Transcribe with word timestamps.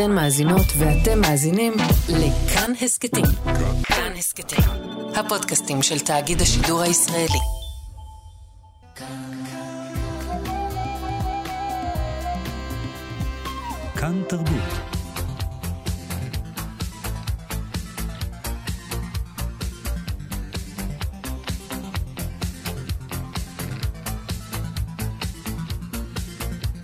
אתן 0.00 0.12
מאזינות 0.12 0.66
ואתם 0.78 1.20
מאזינים 1.20 1.72
לכאן 2.08 2.72
הסכתים. 2.82 3.24
כאן 3.84 4.12
הסכתים, 4.18 4.64
הפודקאסטים 5.14 5.82
של 5.82 5.98
תאגיד 5.98 6.40
השידור 6.40 6.80
הישראלי. 6.80 7.38
כאן 13.96 14.22
תרבות. 14.28 14.48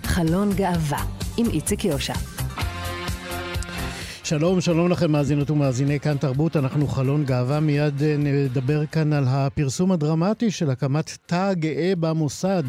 חלון 0.03 0.53
גאווה, 0.53 1.03
עם 1.37 1.49
איציק 1.49 1.85
יושע. 1.85 2.34
שלום, 4.25 4.61
שלום 4.61 4.89
לכם 4.89 5.11
מאזינות 5.11 5.49
ומאזיני 5.49 5.99
כאן 5.99 6.17
תרבות, 6.17 6.55
אנחנו 6.55 6.87
חלון 6.87 7.25
גאווה, 7.25 7.59
מיד 7.59 8.03
אה, 8.03 8.15
נדבר 8.17 8.85
כאן 8.85 9.13
על 9.13 9.23
הפרסום 9.27 9.91
הדרמטי 9.91 10.51
של 10.51 10.69
הקמת 10.69 11.17
תא 11.25 11.53
גאה 11.53 11.93
במוסד, 11.99 12.63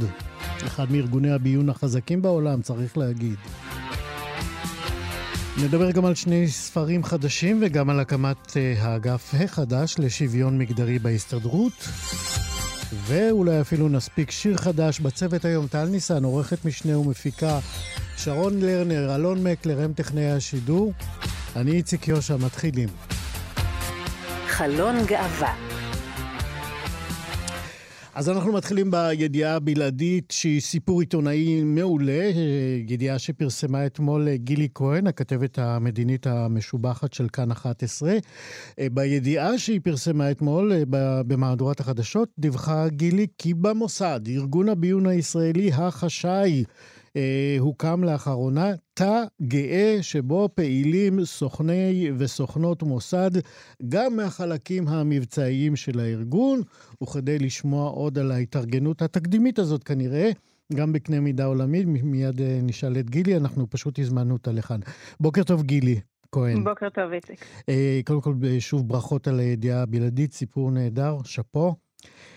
אחד 0.67 0.93
מארגוני 0.93 1.31
הביון 1.31 1.69
החזקים 1.69 2.23
בעולם, 2.23 2.63
צריך 2.63 2.99
להגיד. 2.99 3.35
נדבר 5.63 5.91
גם 5.91 6.05
על 6.05 6.15
שני 6.15 6.49
ספרים 6.49 7.05
חדשים 7.05 7.59
וגם 7.63 7.91
על 7.91 8.01
הקמת 8.01 8.57
אה, 8.57 8.75
האגף 8.79 9.35
החדש 9.35 9.95
לשוויון 9.99 10.59
מגדרי 10.59 10.99
בהסתדרות. 10.99 11.89
ואולי 13.07 13.61
אפילו 13.61 13.89
נספיק 13.89 14.31
שיר 14.31 14.57
חדש 14.57 15.01
בצוות 15.01 15.45
היום. 15.45 15.67
טל 15.67 15.85
ניסן, 15.85 16.25
עורכת 16.25 16.65
משנה 16.65 16.99
ומפיקה, 16.99 17.59
שרון 18.17 18.61
לרנר, 18.61 19.15
אלון 19.15 19.47
מקלר, 19.47 19.83
הם 19.83 19.93
טכנאי 19.93 20.31
השידור. 20.31 20.93
אני 21.57 21.71
איציק 21.71 22.09
יושע, 22.09 22.37
מתחילים. 22.37 22.89
חלון 24.47 24.97
גאווה 25.07 25.55
אז 28.15 28.29
אנחנו 28.29 28.53
מתחילים 28.53 28.91
בידיעה 28.91 29.57
הבלעדית, 29.57 30.31
שהיא 30.31 30.61
סיפור 30.61 31.01
עיתונאי 31.01 31.63
מעולה, 31.65 32.31
ידיעה 32.87 33.19
שפרסמה 33.19 33.87
אתמול 33.87 34.29
גילי 34.35 34.69
כהן, 34.75 35.07
הכתבת 35.07 35.59
המדינית 35.59 36.27
המשובחת 36.27 37.13
של 37.13 37.29
כאן 37.33 37.51
11. 37.51 38.13
בידיעה 38.81 39.59
שהיא 39.59 39.81
פרסמה 39.85 40.31
אתמול 40.31 40.73
במהדורת 41.27 41.81
החדשות, 41.81 42.29
דיווחה 42.39 42.89
גילי 42.89 43.27
כי 43.39 43.55
במוסד, 43.55 44.21
ארגון 44.29 44.69
הביון 44.69 45.07
הישראלי 45.07 45.71
החשאי, 45.73 46.65
הוקם 47.59 48.05
לאחרונה 48.05 48.73
תא 48.95 49.25
גאה 49.43 49.99
שבו 50.03 50.49
פעילים 50.55 51.25
סוכני 51.25 52.11
וסוכנות 52.19 52.83
מוסד, 52.83 53.31
גם 53.89 54.17
מהחלקים 54.17 54.89
המבצעיים 54.89 55.77
של 55.77 56.01
הארגון, 56.01 56.61
וכדי 57.03 57.39
לשמוע 57.39 57.91
עוד 57.91 58.19
על 58.19 58.31
ההתארגנות 58.31 59.03
התקדימית 59.03 59.59
הזאת 59.59 59.85
כנראה, 59.85 60.31
גם 60.75 60.93
בקנה 60.93 61.21
מידה 61.21 61.45
עולמי, 61.45 61.85
מיד 61.85 62.41
אה, 62.41 62.61
נשאל 62.63 62.99
את 62.99 63.11
גילי, 63.11 63.37
אנחנו 63.37 63.71
פשוט 63.71 63.99
הזמנו 63.99 64.33
אותה 64.33 64.53
לכאן. 64.53 64.81
בוקר 65.21 65.43
טוב, 65.43 65.63
גילי. 65.63 66.01
כהן. 66.33 66.65
בוקר 66.65 66.89
טוב, 66.89 67.13
איציק. 67.13 67.45
אה, 67.69 68.01
קודם 68.05 68.21
כל, 68.21 68.35
שוב 68.59 68.89
ברכות 68.89 69.29
על 69.29 69.39
הידיעה 69.39 69.83
הבלעדית, 69.83 70.33
סיפור 70.33 70.71
נהדר, 70.71 71.17
שאפו. 71.25 71.75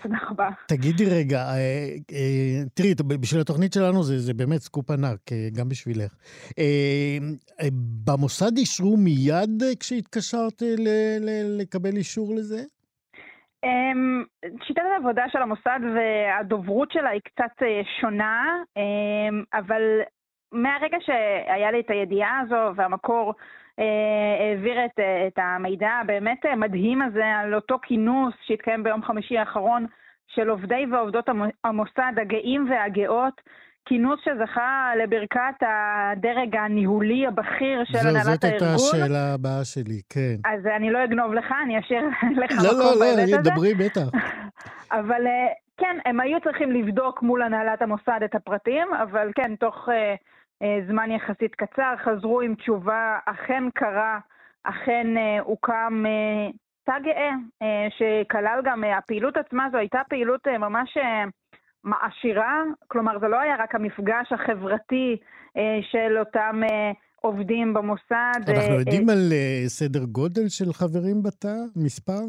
תודה 0.02 0.16
רבה. 0.30 0.48
תגידי 0.68 1.04
רגע, 1.04 1.38
אה, 1.38 1.88
אה, 2.12 2.64
תראי, 2.74 2.94
בשביל 3.20 3.40
התוכנית 3.40 3.72
שלנו 3.72 4.02
זה, 4.02 4.18
זה 4.18 4.34
באמת 4.34 4.58
סקופ 4.60 4.90
ענק, 4.90 5.32
אה, 5.32 5.48
גם 5.58 5.68
בשבילך. 5.68 6.12
במוסד 8.06 8.56
אישרו 8.56 8.96
מיד 8.96 9.62
כשהתקשרת 9.80 10.62
ל, 10.62 10.88
ל, 11.20 11.60
לקבל 11.60 11.96
אישור 11.96 12.34
לזה? 12.34 12.60
אמ, 13.64 14.24
שיטת 14.66 14.82
העבודה 14.94 15.24
של 15.28 15.38
המוסד 15.38 15.80
והדוברות 15.94 16.92
שלה 16.92 17.10
היא 17.10 17.20
קצת 17.24 17.66
שונה, 18.00 18.44
אמ, 18.76 19.42
אבל 19.54 19.82
מהרגע 20.52 20.96
שהיה 21.00 21.70
לי 21.70 21.80
את 21.80 21.90
הידיעה 21.90 22.40
הזו 22.40 22.76
והמקור 22.76 23.34
העביר 23.78 24.84
את, 24.84 25.00
את 25.26 25.38
המידע 25.38 25.90
הבאמת 26.02 26.46
מדהים 26.56 27.02
הזה 27.02 27.26
על 27.26 27.54
אותו 27.54 27.78
כינוס 27.82 28.34
שהתקיים 28.46 28.82
ביום 28.82 29.02
חמישי 29.02 29.38
האחרון 29.38 29.86
של 30.34 30.48
עובדי 30.48 30.84
ועובדות 30.92 31.28
המוסד 31.64 32.12
הגאים 32.22 32.70
והגאות, 32.70 33.40
כינוס 33.84 34.20
שזכה 34.24 34.92
לברכת 35.02 35.62
הדרג 35.62 36.56
הניהולי 36.56 37.26
הבכיר 37.26 37.84
של 37.84 38.08
הנהלת 38.08 38.44
הארגון. 38.44 38.68
זאת 38.76 38.94
הייתה 38.94 39.06
השאלה 39.06 39.34
הבאה 39.34 39.64
שלי, 39.64 40.00
כן. 40.08 40.36
אז 40.44 40.66
אני 40.76 40.90
לא 40.90 41.04
אגנוב 41.04 41.32
לך, 41.34 41.54
אני 41.64 41.78
אשאיר 41.78 42.02
לך 42.44 42.50
לא, 42.64 42.70
מקום 42.70 43.00
לא, 43.00 43.06
לא, 43.16 43.22
הזה. 43.22 43.50
דברי 43.50 43.74
בטח. 43.74 44.08
אבל 45.00 45.26
אה, 45.26 45.46
כן, 45.76 45.96
הם 46.04 46.20
היו 46.20 46.38
צריכים 46.44 46.72
לבדוק 46.72 47.22
מול 47.22 47.42
הנהלת 47.42 47.82
המוסד 47.82 48.20
את 48.24 48.34
הפרטים, 48.34 48.88
אבל 49.02 49.30
כן, 49.34 49.56
תוך 49.56 49.88
uh, 49.88 49.92
זמן 50.88 51.10
יחסית 51.10 51.54
קצר 51.54 51.94
חזרו 52.04 52.40
עם 52.40 52.54
תשובה, 52.54 53.18
אכן 53.26 53.64
קרה, 53.74 54.18
אכן 54.64 55.06
uh, 55.16 55.42
הוקם 55.42 56.04
uh, 56.06 56.56
תא 56.84 56.98
גאה, 56.98 57.30
שכלל 57.98 58.60
גם, 58.64 58.84
הפעילות 58.84 59.36
עצמה 59.36 59.68
זו 59.72 59.78
הייתה 59.78 60.00
פעילות 60.08 60.46
ממש... 60.48 60.96
מעשירה, 61.84 62.62
כלומר 62.88 63.18
זה 63.20 63.28
לא 63.28 63.40
היה 63.40 63.56
רק 63.58 63.74
המפגש 63.74 64.32
החברתי 64.32 65.16
אה, 65.56 65.78
של 65.90 66.18
אותם 66.18 66.60
אה, 66.70 66.90
עובדים 67.20 67.74
במוסד. 67.74 68.40
אנחנו 68.48 68.74
אה, 68.74 68.78
יודעים 68.78 69.08
על 69.08 69.32
סדר 69.66 70.04
גודל 70.04 70.48
של 70.48 70.72
חברים 70.72 71.22
בתא? 71.22 71.54
מספר? 71.76 72.20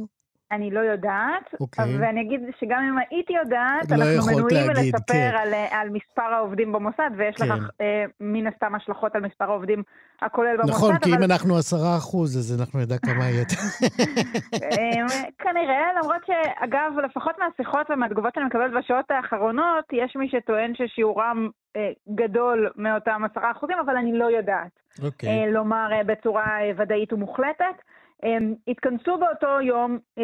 אני 0.51 0.71
לא 0.71 0.79
יודעת, 0.79 1.53
okay. 1.53 1.57
אוקיי. 1.59 1.97
ואני 1.99 2.21
אגיד 2.21 2.41
שגם 2.59 2.83
אם 2.89 2.97
הייתי 3.09 3.33
יודעת, 3.33 3.91
לא 3.91 3.95
אנחנו 3.95 4.37
מנועים 4.37 4.67
להגיד, 4.67 4.95
לספר 4.95 5.13
כן. 5.13 5.31
על, 5.41 5.53
על 5.71 5.89
מספר 5.89 6.21
העובדים 6.21 6.71
במוסד, 6.71 7.11
ויש 7.17 7.35
כן. 7.35 7.45
לך 7.45 7.69
אה, 7.81 8.03
מן 8.19 8.47
הסתם 8.47 8.75
השלכות 8.75 9.15
על 9.15 9.21
מספר 9.21 9.45
העובדים 9.45 9.83
הכולל 10.21 10.57
במוסד. 10.57 10.73
נכון, 10.73 10.97
כי 10.97 11.09
אבל... 11.09 11.23
אם 11.23 11.31
אנחנו 11.31 11.57
עשרה 11.57 11.97
אחוז, 11.97 12.37
אז 12.37 12.61
אנחנו 12.61 12.79
נדע 12.79 12.97
כמה 12.97 13.23
יהיה. 13.23 13.45
אה, 14.63 15.29
כנראה, 15.39 15.93
למרות 16.01 16.21
שאגב, 16.25 16.91
לפחות 17.05 17.35
מהשיחות 17.39 17.87
ומהתגובות 17.89 18.33
שאני 18.33 18.45
מקבלת 18.45 18.71
בשעות 18.71 19.11
האחרונות, 19.11 19.85
יש 19.93 20.15
מי 20.15 20.29
שטוען 20.29 20.73
ששיעורם 20.75 21.49
אה, 21.75 21.91
גדול 22.15 22.69
מאותם 22.75 23.21
עשרה 23.31 23.51
אחוזים, 23.51 23.77
אבל 23.85 23.97
אני 23.97 24.17
לא 24.17 24.25
יודעת. 24.25 24.81
Okay. 24.99 25.05
אוקיי. 25.05 25.29
אה, 25.29 25.51
לומר 25.51 25.87
אה, 25.91 26.03
בצורה 26.03 26.61
אה, 26.61 26.71
ודאית 26.77 27.13
ומוחלטת. 27.13 27.77
הם 28.23 28.53
התכנסו 28.67 29.17
באותו 29.17 29.61
יום 29.61 29.99
אה, 30.17 30.23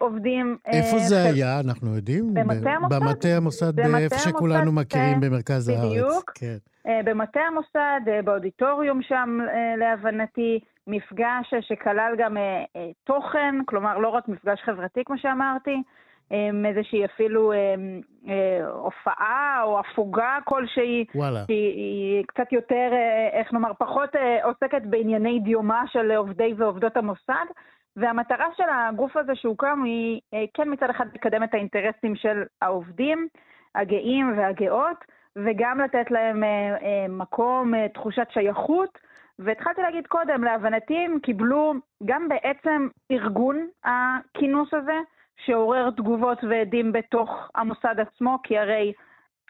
עובדים... 0.00 0.56
אה, 0.66 0.72
איפה 0.72 0.98
זה 0.98 1.16
ש... 1.24 1.34
היה, 1.34 1.60
אנחנו 1.60 1.96
יודעים? 1.96 2.34
במטה 2.34 2.70
המוסד. 2.70 2.96
במטה 2.96 3.28
המוסד, 3.28 3.76
באיפה 3.76 4.18
שכולנו 4.18 4.72
מכירים 4.72 5.20
ב... 5.20 5.26
במרכז 5.26 5.70
בדיוק. 5.70 5.84
הארץ. 5.84 5.92
בדיוק. 5.92 6.32
כן. 6.34 6.56
אה, 6.86 7.00
במטה 7.04 7.40
המוסד, 7.40 8.00
אה, 8.08 8.22
באודיטוריום 8.22 9.02
שם, 9.02 9.38
אה, 9.48 9.76
להבנתי, 9.76 10.60
מפגש 10.86 11.54
שכלל 11.60 12.14
גם 12.18 12.36
אה, 12.36 12.64
אה, 12.76 12.90
תוכן, 13.04 13.54
כלומר 13.66 13.98
לא 13.98 14.08
רק 14.08 14.28
מפגש 14.28 14.60
חברתי, 14.64 15.04
כמו 15.04 15.18
שאמרתי, 15.18 15.82
איזושהי 16.66 17.04
אפילו 17.04 17.52
אה, 17.52 17.74
אה, 18.28 18.66
הופעה 18.68 19.60
או 19.62 19.80
הפוגה 19.80 20.38
כלשהי, 20.44 21.04
וואלה. 21.14 21.44
שהיא 21.46 21.74
היא 21.76 22.24
קצת 22.26 22.52
יותר, 22.52 22.88
אה, 22.92 23.28
איך 23.32 23.52
נאמר, 23.52 23.72
פחות 23.78 24.16
אה, 24.16 24.44
עוסקת 24.44 24.82
בענייני 24.84 25.40
דיומה 25.40 25.84
של 25.86 26.10
עובדי 26.10 26.54
ועובדות 26.56 26.96
המוסד. 26.96 27.46
והמטרה 27.96 28.46
של 28.56 28.64
הגוף 28.72 29.16
הזה 29.16 29.34
שהוקם 29.34 29.82
היא 29.84 30.20
אה, 30.34 30.44
כן 30.54 30.72
מצד 30.72 30.90
אחד 30.90 31.06
לקדם 31.14 31.42
את 31.42 31.54
האינטרסים 31.54 32.16
של 32.16 32.42
העובדים, 32.62 33.28
הגאים 33.74 34.38
והגאות, 34.38 35.04
וגם 35.36 35.80
לתת 35.80 36.10
להם 36.10 36.44
אה, 36.44 36.76
אה, 36.82 37.06
מקום, 37.08 37.74
אה, 37.74 37.88
תחושת 37.88 38.26
שייכות. 38.30 38.98
והתחלתי 39.38 39.82
להגיד 39.82 40.06
קודם, 40.06 40.44
להבנתי 40.44 40.98
הם 40.98 41.18
קיבלו 41.22 41.74
גם 42.04 42.28
בעצם 42.28 42.88
ארגון 43.10 43.66
הכינוס 43.84 44.74
הזה, 44.74 44.98
שעורר 45.44 45.90
תגובות 45.90 46.44
ועדים 46.44 46.92
בתוך 46.92 47.50
המוסד 47.54 47.94
עצמו, 47.98 48.38
כי 48.42 48.58
הרי 48.58 48.92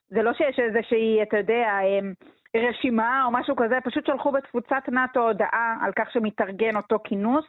זה 0.09 0.23
לא 0.23 0.33
שיש 0.33 0.59
איזושהי, 0.59 1.23
אתה 1.23 1.39
יודע, 1.39 1.69
אמ, 1.83 2.13
רשימה 2.57 3.25
או 3.25 3.31
משהו 3.31 3.57
כזה, 3.57 3.79
פשוט 3.85 4.07
שלחו 4.07 4.33
בתפוצת 4.33 4.83
נאט"ו 4.89 5.21
הודעה 5.21 5.77
על 5.81 5.93
כך 5.97 6.13
שמתארגן 6.13 6.77
אותו 6.77 6.99
כינוס, 7.05 7.45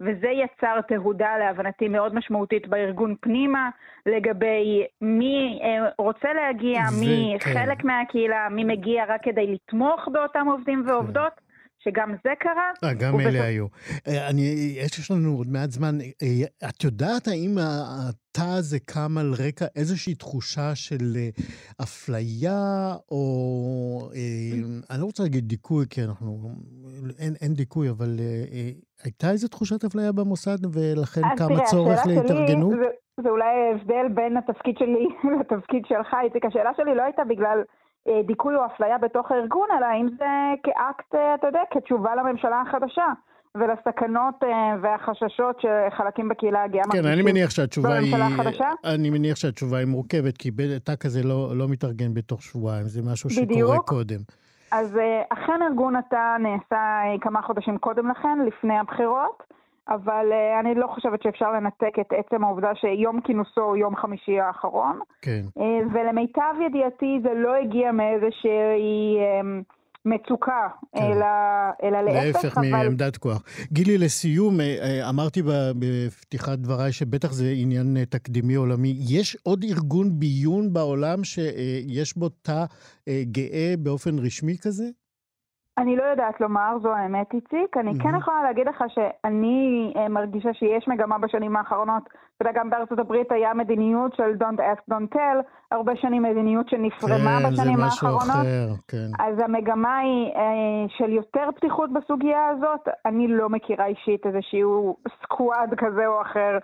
וזה 0.00 0.28
יצר 0.28 0.80
תהודה, 0.88 1.38
להבנתי, 1.38 1.88
מאוד 1.88 2.14
משמעותית 2.14 2.68
בארגון 2.68 3.14
פנימה, 3.20 3.70
לגבי 4.06 4.86
מי 5.00 5.60
אה, 5.62 5.88
רוצה 5.98 6.32
להגיע, 6.32 6.80
מי 7.00 7.36
כן. 7.40 7.50
חלק 7.54 7.84
מהקהילה, 7.84 8.48
מי 8.48 8.64
מגיע 8.64 9.04
רק 9.08 9.22
כדי 9.22 9.46
לתמוך 9.46 10.08
באותם 10.08 10.46
עובדים 10.46 10.84
ועובדות. 10.86 11.32
שגם 11.84 12.14
זה 12.24 12.30
קרה. 12.38 12.70
אה, 12.84 12.94
גם 12.94 13.20
אלה 13.20 13.28
ובסוף... 13.28 13.44
היו. 13.44 13.66
אה, 14.08 14.28
אני, 14.28 14.42
יש 14.76 15.10
לנו 15.10 15.36
עוד 15.36 15.48
מעט 15.48 15.70
זמן. 15.70 15.98
אה, 16.00 16.68
את 16.68 16.84
יודעת 16.84 17.28
האם 17.28 17.54
התא 17.58 18.46
הזה 18.58 18.78
קם 18.78 19.18
על 19.18 19.34
רקע 19.46 19.66
איזושהי 19.76 20.14
תחושה 20.14 20.74
של 20.74 21.16
אה, 21.16 21.28
אפליה, 21.82 22.94
או... 23.10 24.10
אני 24.90 25.00
לא 25.00 25.04
רוצה 25.04 25.22
להגיד 25.22 25.44
דיכוי, 25.48 25.84
כי 25.90 26.00
אנחנו 26.04 26.50
אין, 27.18 27.34
אין 27.42 27.54
דיכוי, 27.54 27.90
אבל 27.90 28.16
הייתה 29.04 29.30
איזו 29.30 29.48
תחושת 29.48 29.84
אפליה 29.84 30.12
במוסד, 30.12 30.58
ולכן 30.72 31.22
כמה 31.36 31.64
צורך 31.64 32.06
להתארגנות? 32.06 32.70
זה, 32.70 33.22
זה 33.22 33.28
אולי 33.28 33.44
ההבדל 33.44 34.14
בין 34.14 34.36
התפקיד 34.36 34.78
שלי 34.78 35.06
לתפקיד 35.40 35.82
שלך, 35.88 36.16
איציק. 36.24 36.44
השאלה 36.44 36.70
שלי 36.76 36.94
לא 36.94 37.02
הייתה 37.02 37.22
בגלל 37.24 37.62
דיכוי 38.26 38.54
או 38.56 38.66
אפליה 38.66 38.98
בתוך 38.98 39.32
הארגון, 39.32 39.68
אלא 39.78 39.86
אם 40.00 40.08
זה 40.18 40.26
כאקט, 40.62 41.14
אה, 41.14 41.34
אתה 41.34 41.46
יודע, 41.46 41.60
כתשובה 41.70 42.14
לממשלה 42.14 42.60
החדשה. 42.60 43.06
ולסכנות 43.54 44.34
אה, 44.42 44.76
והחששות 44.82 45.60
שחלקים 45.60 46.28
בקהילה 46.28 46.62
הגאה 46.64 46.82
מרגישים. 46.86 47.04
כן, 47.04 47.12
אני 47.12 47.22
מניח 47.22 47.50
שהתשובה 47.50 47.94
היא... 47.94 48.16
אני 48.84 49.10
מניח 49.10 49.36
שהתשובה 49.36 49.78
היא 49.78 49.86
מורכבת, 49.86 50.38
כי 50.38 50.50
תא 50.84 50.96
כזה 51.00 51.22
לא, 51.22 51.56
לא 51.56 51.68
מתארגן 51.68 52.14
בתוך 52.14 52.42
שבועיים, 52.42 52.86
זה 52.86 53.00
משהו 53.12 53.30
בדיוק. 53.30 53.68
שקורה 53.68 53.78
קודם. 53.78 54.20
אז 54.72 54.98
אכן 55.28 55.62
ארגון 55.70 55.96
התא 55.96 56.36
נעשה 56.38 57.02
כמה 57.20 57.42
חודשים 57.42 57.78
קודם 57.78 58.10
לכן, 58.10 58.38
לפני 58.46 58.78
הבחירות. 58.78 59.42
אבל 59.88 60.26
uh, 60.30 60.60
אני 60.60 60.74
לא 60.74 60.86
חושבת 60.94 61.22
שאפשר 61.22 61.52
לנתק 61.52 61.98
את 62.00 62.12
עצם 62.18 62.44
העובדה 62.44 62.74
שיום 62.74 63.20
כינוסו 63.20 63.60
הוא 63.60 63.76
יום 63.76 63.96
חמישי 63.96 64.40
האחרון. 64.40 65.00
כן. 65.22 65.42
Uh, 65.58 65.62
ולמיטב 65.92 66.54
ידיעתי 66.66 67.20
זה 67.22 67.34
לא 67.34 67.54
הגיע 67.54 67.92
מאיזושהי 67.92 69.16
um, 69.18 69.64
מצוקה, 70.04 70.68
כן. 70.96 71.02
אלא, 71.02 71.26
אלא 71.82 72.00
להפך. 72.00 72.44
להפך, 72.44 72.58
אבל... 72.58 72.70
מעמדת 72.70 73.16
כוח. 73.16 73.42
גילי, 73.72 73.98
לסיום, 73.98 74.54
אמרתי 75.08 75.42
בפתיחת 75.78 76.58
דבריי 76.58 76.92
שבטח 76.92 77.32
זה 77.32 77.52
עניין 77.56 78.04
תקדימי 78.04 78.54
עולמי. 78.54 78.96
יש 79.10 79.36
עוד 79.42 79.64
ארגון 79.64 80.10
ביון 80.18 80.72
בעולם 80.72 81.24
שיש 81.24 82.16
בו 82.16 82.28
תא 82.28 82.64
גאה 83.08 83.74
באופן 83.78 84.18
רשמי 84.18 84.56
כזה? 84.62 84.84
אני 85.78 85.96
לא 85.96 86.02
יודעת 86.02 86.40
לומר, 86.40 86.76
זו 86.82 86.92
האמת, 86.92 87.32
איציק. 87.34 87.76
אני 87.76 87.90
mm-hmm. 87.90 88.02
כן 88.02 88.16
יכולה 88.18 88.42
להגיד 88.42 88.66
לך 88.68 88.84
שאני 88.88 89.92
אה, 89.96 90.08
מרגישה 90.08 90.54
שיש 90.54 90.88
מגמה 90.88 91.18
בשנים 91.18 91.56
האחרונות. 91.56 92.02
אתה 92.36 92.48
יודע, 92.48 92.60
גם 92.60 92.70
בארצות 92.70 92.98
הברית 92.98 93.32
היה 93.32 93.54
מדיניות 93.54 94.14
של 94.14 94.32
Don't 94.40 94.58
ask, 94.58 94.92
don't 94.92 95.14
tell, 95.14 95.42
הרבה 95.70 95.92
שנים 95.96 96.22
מדיניות 96.22 96.68
שנפרמה 96.68 97.38
כן, 97.42 97.52
בשנים 97.52 97.80
האחרונות. 97.80 98.20
כן, 98.22 98.28
זה 98.28 98.28
משהו 98.28 98.32
אחר, 98.32 98.68
כן. 98.88 99.24
אז 99.24 99.38
המגמה 99.38 99.98
היא 99.98 100.32
אה, 100.34 100.88
של 100.98 101.12
יותר 101.12 101.48
פתיחות 101.56 101.90
בסוגיה 101.92 102.48
הזאת. 102.48 102.88
אני 103.06 103.28
לא 103.28 103.48
מכירה 103.48 103.86
אישית 103.86 104.26
איזשהו 104.26 104.96
סקואד 105.22 105.74
כזה 105.76 106.06
או 106.06 106.22
אחר 106.22 106.58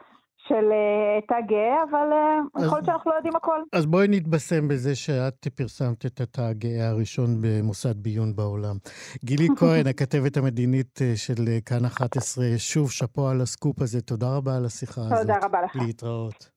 של 0.49 0.73
אה, 0.73 1.21
תא 1.29 1.47
גאה, 1.49 1.83
אבל 1.91 2.13
אה, 2.13 2.65
יכול 2.65 2.79
להיות 2.79 2.87
שאנחנו 2.87 3.11
לא 3.11 3.17
יודעים 3.17 3.37
הכל. 3.37 3.61
אז 3.73 3.87
בואי 3.87 4.09
נתבשם 4.09 4.69
בזה 4.69 4.95
שאת 4.95 5.49
פרסמת 5.55 6.07
את 6.07 6.21
התא 6.21 6.41
הגאה 6.41 6.89
הראשון 6.89 7.37
במוסד 7.41 7.97
ביון 7.97 8.37
בעולם. 8.37 8.77
גילי 9.25 9.49
כהן, 9.59 9.87
הכתבת 9.87 10.37
המדינית 10.37 11.03
אה, 11.03 11.13
של 11.17 11.59
כאן 11.67 11.85
11, 11.85 12.45
שוב 12.59 12.91
שאפו 12.91 13.29
על 13.29 13.41
הסקופ 13.41 13.83
הזה, 13.83 14.01
תודה 14.01 14.37
רבה 14.37 14.57
על 14.57 14.65
השיחה 14.67 15.01
הזאת. 15.01 15.19
תודה 15.19 15.37
רבה 15.43 15.63
לך. 15.63 15.77
להתראות. 15.77 16.51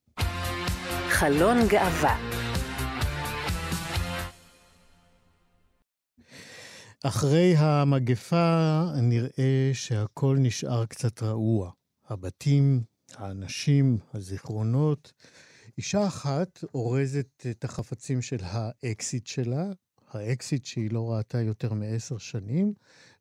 חלון 1.10 1.58
גאווה 1.68 2.16
אחרי 7.04 7.54
המגפה 7.58 8.84
נראה 9.02 9.70
שהכל 9.74 10.38
נשאר 10.40 10.86
קצת 10.86 11.24
רעוע. 11.24 11.72
הבתים 12.10 12.82
האנשים, 13.18 13.98
הזיכרונות. 14.14 15.14
אישה 15.78 16.08
אחת 16.08 16.64
אורזת 16.74 17.46
את 17.52 17.64
החפצים 17.64 18.22
של 18.22 18.38
האקסיט 18.42 19.28
שלה, 19.28 19.66
האקסיט 20.10 20.66
שהיא 20.66 20.92
לא 20.92 21.12
ראתה 21.12 21.42
יותר 21.42 21.74
מעשר 21.74 22.18
שנים, 22.18 22.74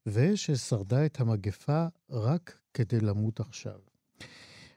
וששרדה 0.06 1.06
את 1.06 1.20
המגפה 1.20 1.86
רק 2.10 2.58
כדי 2.74 3.00
למות 3.00 3.40
עכשיו. 3.40 3.78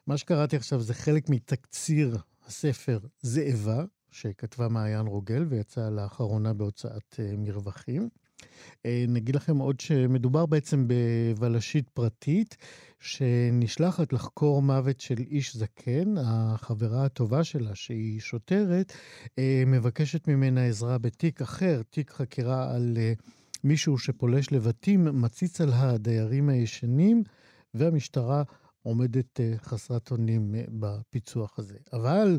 מה 0.07 0.17
שקראתי 0.17 0.55
עכשיו 0.55 0.81
זה 0.81 0.93
חלק 0.93 1.29
מתקציר 1.29 2.17
הספר 2.45 2.99
זאבה, 3.21 3.85
שכתבה 4.11 4.67
מעיין 4.67 5.07
רוגל 5.07 5.45
ויצא 5.49 5.89
לאחרונה 5.89 6.53
בהוצאת 6.53 7.15
uh, 7.19 7.37
מרווחים. 7.37 8.09
אה, 8.85 9.05
נגיד 9.07 9.35
לכם 9.35 9.57
עוד 9.57 9.79
שמדובר 9.79 10.45
בעצם 10.45 10.87
בבלשית 10.87 11.89
פרטית 11.89 12.57
שנשלחת 12.99 14.13
לחקור 14.13 14.61
מוות 14.61 14.99
של 14.99 15.17
איש 15.17 15.55
זקן. 15.55 16.15
החברה 16.17 17.05
הטובה 17.05 17.43
שלה, 17.43 17.75
שהיא 17.75 18.19
שוטרת, 18.19 18.93
אה, 19.39 19.63
מבקשת 19.67 20.27
ממנה 20.27 20.65
עזרה 20.65 20.97
בתיק 20.97 21.41
אחר, 21.41 21.81
תיק 21.89 22.11
חקירה 22.11 22.75
על 22.75 22.93
אה, 22.97 23.13
מישהו 23.63 23.97
שפולש 23.97 24.51
לבתים, 24.51 25.21
מציץ 25.21 25.61
על 25.61 25.69
הדיירים 25.73 26.49
הישנים, 26.49 27.23
והמשטרה 27.73 28.43
עומדת 28.83 29.39
חסרת 29.57 30.11
אונים 30.11 30.55
בפיצוח 30.67 31.59
הזה. 31.59 31.77
אבל 31.93 32.37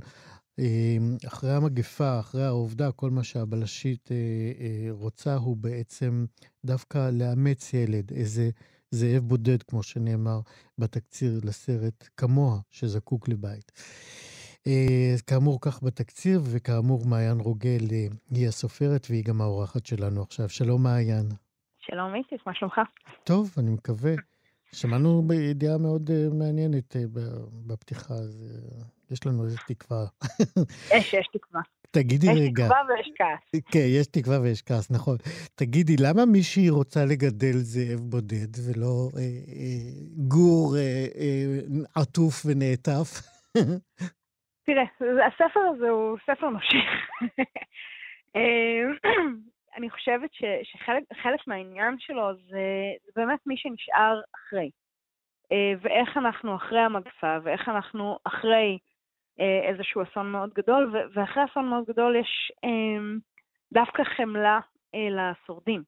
אחרי 1.27 1.51
המגפה, 1.51 2.21
אחרי 2.21 2.45
העובדה, 2.45 2.93
כל 2.93 3.11
מה 3.11 3.25
שהבלשית 3.25 4.13
אה, 4.13 4.17
אה, 4.61 4.87
רוצה 4.91 5.35
הוא 5.35 5.57
בעצם 5.57 6.25
דווקא 6.65 7.11
לאמץ 7.13 7.75
ילד, 7.75 8.13
איזה 8.13 8.51
זאב 8.91 9.23
בודד, 9.23 9.63
כמו 9.63 9.83
שנאמר 9.83 10.41
בתקציר 10.79 11.41
לסרט, 11.45 12.09
כמוה, 12.17 12.59
שזקוק 12.71 13.29
לבית. 13.29 13.73
אה, 14.67 15.15
כאמור, 15.27 15.59
כך 15.61 15.83
בתקציר, 15.83 16.41
וכאמור, 16.45 17.07
מעיין 17.07 17.41
רוגל 17.41 17.87
היא 18.31 18.49
הסופרת 18.49 19.07
והיא 19.11 19.25
גם 19.25 19.41
האורחת 19.41 19.87
שלנו 19.87 20.23
עכשיו. 20.23 20.49
שלום, 20.49 20.83
מעיין. 20.83 21.29
שלום, 21.81 22.15
איציק, 22.15 22.47
מה 22.47 22.55
שלומך? 22.55 22.81
טוב, 23.25 23.55
אני 23.59 23.71
מקווה. 23.71 24.15
שמענו 24.73 25.23
בידיעה 25.27 25.79
מאוד 25.79 26.11
מעניינת 26.33 26.97
בפתיחה, 27.67 28.15
אז 28.15 28.45
יש 29.15 29.27
לנו 29.27 29.45
איזה 29.45 29.59
תקווה. 29.67 30.05
יש, 30.97 31.15
יש 31.15 31.27
תקווה. 31.33 31.61
תגידי 31.91 32.27
יש 32.27 32.39
רגע. 32.39 32.65
יש 32.65 32.69
תקווה 32.69 32.83
ויש 32.89 33.11
כעס. 33.17 33.63
כן, 33.73 33.87
יש 33.99 34.07
תקווה 34.07 34.41
ויש 34.41 34.63
כעס, 34.63 34.91
נכון. 34.91 35.17
תגידי, 35.55 35.97
למה 36.01 36.27
מישהי 36.27 36.71
רוצה 36.71 37.01
לגדל 37.05 37.57
זאב 37.71 38.01
בודד 38.01 38.53
ולא 38.65 39.09
אה, 39.17 39.21
אה, 39.59 39.91
גור 40.29 40.77
אה, 40.77 41.07
אה, 41.21 42.03
עטוף 42.03 42.35
ונעטף? 42.47 43.09
תראה, 44.67 44.85
הספר 45.27 45.61
הזה 45.75 45.89
הוא 45.89 46.19
ספר 46.27 46.49
נושך. 46.49 46.91
אה, 48.37 48.83
אני 49.77 49.91
חושבת 49.91 50.31
ש, 50.33 50.43
שחלק 50.63 51.41
מהעניין 51.47 51.97
שלו 51.99 52.35
זה, 52.35 52.67
זה 53.05 53.13
באמת 53.17 53.39
מי 53.47 53.57
שנשאר 53.57 54.21
אחרי. 54.35 54.71
אה, 55.53 55.73
ואיך 55.81 56.17
אנחנו 56.17 56.57
אחרי 56.57 56.81
המגפה, 56.81 57.37
ואיך 57.43 57.69
אנחנו 57.69 58.19
אחרי 58.25 58.79
איזשהו 59.39 60.03
אסון 60.03 60.33
מאוד 60.33 60.51
גדול, 60.55 60.95
ואחרי 61.15 61.43
אסון 61.45 61.69
מאוד 61.69 61.85
גדול 61.89 62.17
יש 62.17 62.53
אמ, 62.65 63.19
דווקא 63.73 64.03
חמלה 64.17 64.61
אה, 64.95 65.09
לשורדים. 65.11 65.83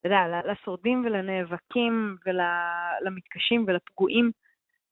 אתה 0.00 0.08
יודע, 0.08 0.52
לשורדים 0.52 1.04
ולנאבקים 1.04 2.16
ולמתקשים 2.26 3.64
ולפגועים 3.68 4.30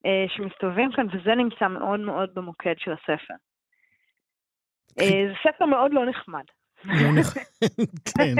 אה, 0.07 0.25
שמסתובבים 0.37 0.93
כאן, 0.93 1.07
וזה 1.07 1.35
נמצא 1.35 1.69
מאוד 1.69 2.01
מאוד 2.01 2.35
במוקד 2.35 2.75
של 2.79 2.93
הספר. 2.93 3.35
זה 4.99 5.35
ספר 5.43 5.65
מאוד 5.67 5.93
לא 5.93 6.07
נחמד. 6.07 6.45
לא 6.85 7.13
נחמד, 7.21 7.43
כן. 8.11 8.35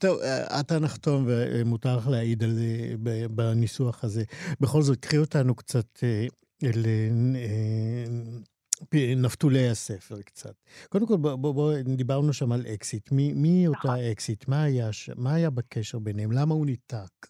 טוב, 0.00 0.18
אתה 0.60 0.74
נחתום 0.80 1.26
ומותר 1.26 1.96
לך 1.96 2.08
להעיד 2.08 2.42
על 2.42 2.50
זה 2.50 2.94
בניסוח 3.30 4.04
הזה. 4.04 4.22
בכל 4.60 4.82
זאת, 4.82 4.98
קחי 5.04 5.18
אותנו 5.18 5.54
קצת 5.54 6.02
לנפתולי 8.92 9.66
אה, 9.66 9.70
הספר 9.70 10.22
קצת. 10.22 10.54
קודם 10.88 11.06
כל, 11.06 11.16
בואו, 11.16 11.54
בוא, 11.54 11.72
דיברנו 11.96 12.32
שם 12.32 12.52
על 12.52 12.60
אקזיט. 12.74 13.12
מי, 13.12 13.32
מי 13.32 13.66
אותה 13.66 13.78
נכון. 13.78 13.98
אקזיט? 14.12 14.48
מה 14.48 14.62
היה, 14.62 14.88
מה 15.16 15.34
היה 15.34 15.50
בקשר 15.50 15.98
ביניהם? 15.98 16.32
למה 16.32 16.54
הוא 16.54 16.66
ניתק? 16.66 17.26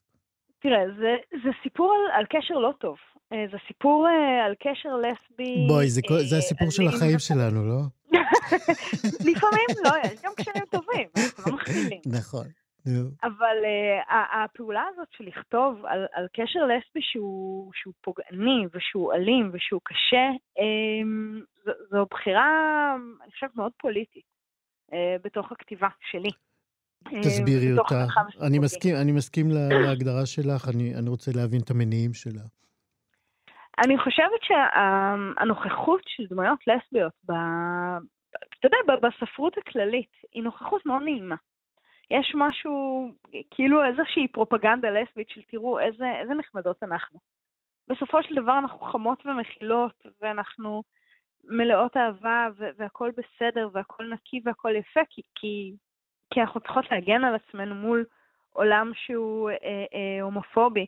תראה, 0.58 0.84
זה, 0.98 1.38
זה 1.44 1.50
סיפור 1.62 1.92
על, 1.94 2.18
על 2.20 2.24
קשר 2.30 2.54
לא 2.54 2.72
טוב. 2.80 2.96
אה, 3.32 3.44
זה 3.52 3.56
סיפור 3.68 4.06
אה, 4.08 4.44
על 4.44 4.54
קשר 4.54 4.96
לסבי... 4.96 5.66
בואי, 5.68 5.88
זה, 5.88 6.00
זה 6.24 6.38
הסיפור 6.38 6.70
של 6.70 6.88
החיים 6.88 7.18
שלנו, 7.18 7.66
לא? 7.66 7.80
לפעמים 9.30 9.66
לא, 9.84 9.90
יש 10.04 10.20
גם 10.22 10.32
קשרים 10.36 10.64
טובים, 10.70 11.08
אנחנו 11.16 11.52
לא 11.52 11.56
מכחישים. 11.56 12.00
נכון. 12.06 12.46
אבל 13.22 13.56
uh, 13.62 14.14
הפעולה 14.44 14.84
הזאת 14.92 15.08
של 15.10 15.24
לכתוב 15.24 15.86
על, 15.86 16.06
על 16.12 16.26
קשר 16.32 16.60
לסבי 16.60 17.00
שהוא, 17.02 17.72
שהוא 17.74 17.94
פוגעני 18.00 18.66
ושהוא 18.72 19.12
אלים 19.14 19.50
ושהוא 19.52 19.80
קשה, 19.84 20.28
um, 20.58 21.44
זו, 21.64 21.72
זו 21.90 22.06
בחירה, 22.10 22.46
אני 23.22 23.32
חושבת, 23.32 23.56
מאוד 23.56 23.72
פוליטית 23.78 24.24
uh, 24.90 24.94
בתוך 25.24 25.52
הכתיבה 25.52 25.88
שלי. 26.10 26.30
תסבירי 27.22 27.76
uh, 27.76 27.78
אותה. 27.78 28.04
אני 28.46 28.58
מסכים, 28.58 28.96
אני 28.96 29.12
מסכים 29.12 29.46
להגדרה 29.50 30.26
שלך, 30.26 30.68
אני, 30.74 30.94
אני 30.94 31.08
רוצה 31.08 31.30
להבין 31.34 31.60
את 31.64 31.70
המניעים 31.70 32.14
שלה. 32.14 32.42
אני 33.84 33.98
חושבת 33.98 34.40
שהנוכחות 34.42 36.00
של 36.06 36.26
דמויות 36.30 36.58
לסביות, 36.66 37.12
ב, 37.24 37.32
אתה 38.58 38.66
יודע, 38.66 39.08
בספרות 39.08 39.58
הכללית, 39.58 40.12
היא 40.32 40.42
נוכחות 40.42 40.86
מאוד 40.86 41.02
נעימה. 41.02 41.36
יש 42.10 42.32
משהו, 42.34 43.08
כאילו 43.50 43.84
איזושהי 43.84 44.28
פרופגנדה 44.28 44.90
לסבית 44.90 45.28
של 45.28 45.42
תראו 45.42 45.80
איזה, 45.80 46.04
איזה 46.20 46.34
נחמדות 46.34 46.82
אנחנו. 46.82 47.18
בסופו 47.88 48.22
של 48.22 48.34
דבר 48.34 48.58
אנחנו 48.58 48.78
חמות 48.78 49.26
ומכילות, 49.26 50.06
ואנחנו 50.20 50.82
מלאות 51.44 51.96
אהבה, 51.96 52.48
והכול 52.76 53.10
בסדר, 53.10 53.68
והכול 53.72 54.12
נקי 54.14 54.40
והכול 54.44 54.76
יפה, 54.76 55.00
כי, 55.10 55.22
כי, 55.34 55.72
כי 56.34 56.40
אנחנו 56.40 56.60
צריכות 56.60 56.84
להגן 56.90 57.24
על 57.24 57.34
עצמנו 57.34 57.74
מול 57.74 58.04
עולם 58.52 58.90
שהוא 58.94 59.50
אה, 59.50 59.84
אה, 59.94 60.22
הומופובי. 60.22 60.86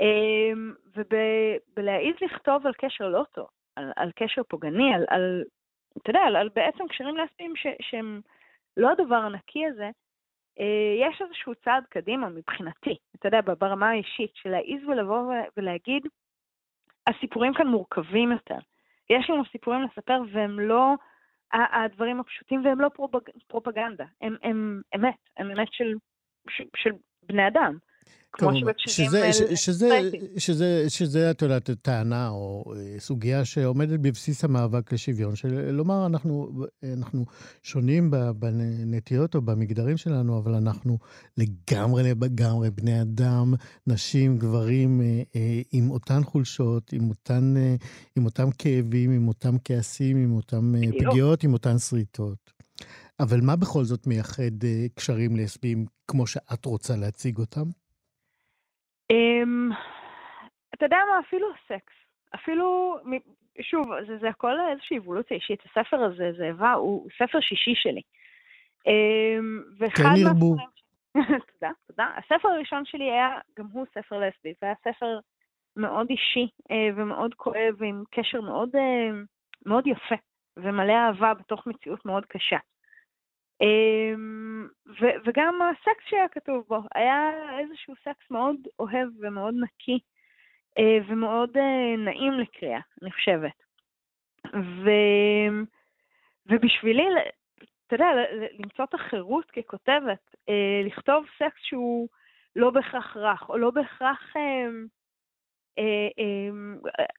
אה, 0.00 0.52
ובלהעיז 0.96 2.14
לכתוב 2.20 2.66
על 2.66 2.72
קשר 2.72 3.08
לא 3.08 3.24
טוב, 3.32 3.46
על, 3.76 3.92
על 3.96 4.10
קשר 4.16 4.42
פוגעני, 4.42 4.94
על, 4.94 5.04
על, 5.08 5.44
אתה 6.02 6.10
יודע, 6.10 6.20
על, 6.20 6.36
על 6.36 6.48
בעצם 6.54 6.88
קשרים 6.88 7.16
לסביים 7.16 7.52
שהם 7.80 8.20
לא 8.76 8.90
הדבר 8.90 9.16
הנקי 9.16 9.66
הזה, 9.66 9.90
יש 11.00 11.22
איזשהו 11.22 11.54
צעד 11.54 11.84
קדימה 11.88 12.28
מבחינתי, 12.28 12.96
אתה 13.16 13.28
יודע, 13.28 13.40
ברמה 13.58 13.90
האישית, 13.90 14.30
של 14.34 14.50
להעיז 14.50 14.84
ולבוא 14.84 15.34
ולהגיד, 15.56 16.02
הסיפורים 17.06 17.54
כאן 17.54 17.66
מורכבים 17.66 18.32
יותר. 18.32 18.58
יש 19.10 19.30
לנו 19.30 19.42
סיפורים 19.52 19.82
לספר 19.82 20.20
והם 20.32 20.60
לא 20.60 20.94
הדברים 21.52 22.20
הפשוטים 22.20 22.64
והם 22.64 22.80
לא 22.80 22.90
פרופגנדה, 23.46 24.04
הם, 24.20 24.36
הם 24.42 24.80
אמת, 24.94 25.16
הם 25.36 25.50
אמת 25.50 25.68
של, 25.72 25.94
של, 26.50 26.64
של 26.76 26.90
בני 27.22 27.46
אדם. 27.46 27.78
כמו 28.32 28.50
שזה, 28.86 29.32
שזה, 29.32 29.56
שזה, 29.56 30.10
שזה, 30.36 30.84
שזה, 30.88 31.30
את 31.30 31.42
יודעת, 31.42 31.70
טענה 31.82 32.28
או 32.28 32.74
אה, 32.76 33.00
סוגיה 33.00 33.44
שעומדת 33.44 34.00
בבסיס 34.00 34.44
המאבק 34.44 34.92
לשוויון, 34.92 35.36
של 35.36 35.70
לומר, 35.70 36.06
אנחנו, 36.06 36.50
אנחנו 36.92 37.24
שונים 37.62 38.10
בנטיות 38.36 39.34
או 39.34 39.40
במגדרים 39.40 39.96
שלנו, 39.96 40.38
אבל 40.38 40.54
אנחנו 40.54 40.98
לגמרי 41.36 42.02
לגמרי 42.02 42.70
בני 42.70 43.02
אדם, 43.02 43.54
נשים, 43.86 44.38
גברים, 44.38 45.00
אה, 45.00 45.22
אה, 45.36 45.60
עם 45.72 45.90
אותן 45.90 46.24
חולשות, 46.24 46.92
עם 46.92 47.08
אותן, 47.08 47.54
עם 48.16 48.24
אותם 48.24 48.50
כאבים, 48.50 49.10
עם 49.10 49.28
אותם 49.28 49.56
כעסים, 49.64 50.16
עם 50.16 50.32
אותם 50.32 50.74
פגיעות, 50.98 51.44
עם 51.44 51.52
אותן 51.52 51.78
שריטות. 51.78 52.52
אבל 53.20 53.40
מה 53.40 53.56
בכל 53.56 53.84
זאת 53.84 54.06
מייחד 54.06 54.50
קשרים 54.94 55.36
לסביים 55.36 55.86
כמו 56.08 56.26
שאת 56.26 56.64
רוצה 56.64 56.96
להציג 56.96 57.38
אותם? 57.38 57.70
Um, 59.12 59.74
אתה 60.74 60.84
יודע 60.86 60.96
מה, 61.10 61.20
אפילו 61.28 61.48
סקס. 61.66 61.94
אפילו, 62.34 62.98
שוב, 63.60 63.86
זה, 64.06 64.18
זה 64.18 64.28
הכל 64.28 64.52
איזושהי 64.70 64.98
אבולוציה 64.98 65.36
אישית. 65.36 65.60
הספר 65.66 66.04
הזה, 66.04 66.32
זה 66.36 66.44
איבה, 66.44 66.72
הוא 66.72 67.08
ספר 67.16 67.40
שישי 67.40 67.74
שלי. 67.74 68.02
Um, 68.78 69.90
כן 69.96 70.16
ירבו. 70.16 70.56
תודה, 71.52 71.72
תודה. 71.86 72.06
הספר 72.16 72.48
הראשון 72.48 72.84
שלי 72.84 73.04
היה, 73.04 73.38
גם 73.58 73.66
הוא 73.72 73.86
ספר 73.94 74.18
לסבי, 74.18 74.52
זה 74.60 74.66
היה 74.66 74.74
ספר 74.84 75.18
מאוד 75.76 76.10
אישי 76.10 76.48
uh, 76.60 76.72
ומאוד 76.96 77.34
כואב, 77.34 77.74
ועם 77.78 78.02
קשר 78.10 78.40
מאוד, 78.40 78.76
uh, 78.76 79.14
מאוד 79.66 79.86
יפה 79.86 80.14
ומלא 80.56 80.92
אהבה 80.92 81.34
בתוך 81.34 81.66
מציאות 81.66 82.06
מאוד 82.06 82.26
קשה. 82.26 82.58
אמ, 83.60 84.68
ו- 85.00 85.18
וגם 85.26 85.58
הסקס 85.62 86.04
שהיה 86.08 86.28
כתוב 86.28 86.64
בו, 86.68 86.82
היה 86.94 87.30
איזשהו 87.58 87.94
סקס 88.04 88.30
מאוד 88.30 88.56
אוהב 88.78 89.08
ומאוד 89.20 89.54
נקי 89.60 89.98
אה, 90.78 90.98
ומאוד 91.08 91.56
אה, 91.56 91.96
נעים 91.96 92.32
לקריאה, 92.32 92.80
אני 93.02 93.12
חושבת. 93.12 93.62
ו- 94.54 95.64
ובשבילי, 96.46 97.06
אתה 97.86 97.94
יודע, 97.94 98.06
למצוא 98.58 98.84
את 98.84 98.94
החירות 98.94 99.50
ככותבת, 99.50 100.34
אה, 100.48 100.82
לכתוב 100.84 101.26
סקס 101.38 101.60
שהוא 101.62 102.08
לא 102.56 102.70
בהכרח 102.70 103.16
רך, 103.16 103.48
או 103.48 103.58
לא 103.58 103.70
בהכרח 103.70 104.36
אה, 104.36 104.68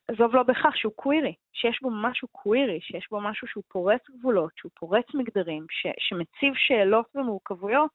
עזוב 0.08 0.34
לא 0.34 0.42
בהכרח 0.42 0.74
שהוא 0.76 0.92
קווירי, 0.96 1.34
שיש 1.52 1.78
בו 1.82 1.90
משהו 1.90 2.28
קווירי, 2.28 2.78
שיש 2.82 3.06
בו 3.10 3.20
משהו 3.20 3.48
שהוא 3.48 3.64
פורץ 3.68 4.00
גבולות, 4.18 4.50
שהוא 4.56 4.70
פורץ 4.78 5.04
מגדרים, 5.14 5.66
ש, 5.70 5.86
שמציב 5.98 6.54
שאלות 6.56 7.06
ומורכבויות, 7.14 7.90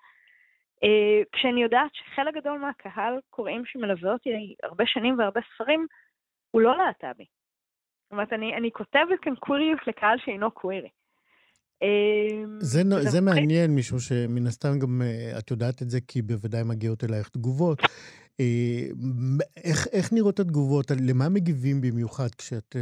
אה, 0.83 1.21
כשאני 1.31 1.63
יודעת 1.63 1.91
שחלק 1.93 2.35
גדול 2.35 2.59
מהקהל 2.59 3.19
קוראים 3.29 3.63
שמלווה 3.65 4.13
אותי 4.13 4.29
הרבה 4.63 4.83
שנים 4.87 5.19
והרבה 5.19 5.41
ספרים, 5.55 5.87
הוא 6.51 6.61
לא 6.61 6.77
להט"בי. 6.77 7.25
זאת 8.03 8.11
אומרת, 8.11 8.33
אני, 8.33 8.55
אני 8.55 8.71
כותבת 8.71 9.19
כאן 9.21 9.35
קוויריות 9.35 9.87
לקהל 9.87 10.17
שאינו 10.25 10.51
קווירי. 10.51 10.89
זה, 12.59 12.81
זה 12.99 13.21
מעניין, 13.21 13.75
משום 13.75 13.99
שמן 13.99 14.47
הסתם 14.47 14.79
גם 14.79 15.01
את 15.39 15.51
יודעת 15.51 15.81
את 15.81 15.89
זה, 15.89 15.99
כי 16.07 16.21
בוודאי 16.21 16.63
מגיעות 16.63 17.03
אלייך 17.03 17.29
תגובות. 17.29 17.79
אה, 18.39 18.87
איך, 19.63 19.87
איך 19.93 20.13
נראות 20.13 20.39
התגובות? 20.39 20.85
למה 21.09 21.29
מגיבים 21.29 21.81
במיוחד 21.81 22.29
כשאת 22.37 22.75
אה, 22.75 22.81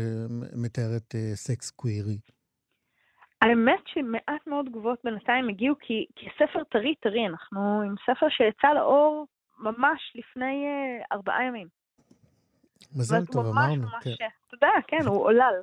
מתארת 0.63 1.15
אה, 1.15 1.35
סקס 1.35 1.71
קווירי? 1.71 2.17
האמת 3.41 3.79
שמעט 3.85 4.47
מאוד 4.47 4.65
תגובות 4.65 4.99
בינתיים 5.03 5.49
הגיעו, 5.49 5.75
כי, 5.79 6.05
כי 6.15 6.25
ספר 6.35 6.63
טרי 6.63 6.95
טרי, 6.95 7.27
אנחנו 7.27 7.81
עם 7.81 7.95
ספר 8.05 8.29
שיצא 8.29 8.67
לאור 8.73 9.25
ממש 9.59 10.13
לפני 10.15 10.65
ארבעה 11.11 11.43
ימים. 11.43 11.67
מזל 12.95 13.25
טוב, 13.25 13.45
אמרנו. 13.45 13.81
ממש, 13.83 14.03
כן. 14.03 14.27
אתה 14.47 14.55
יודע, 14.55 14.67
כן, 14.87 15.05
הוא 15.07 15.23
עולל. 15.23 15.55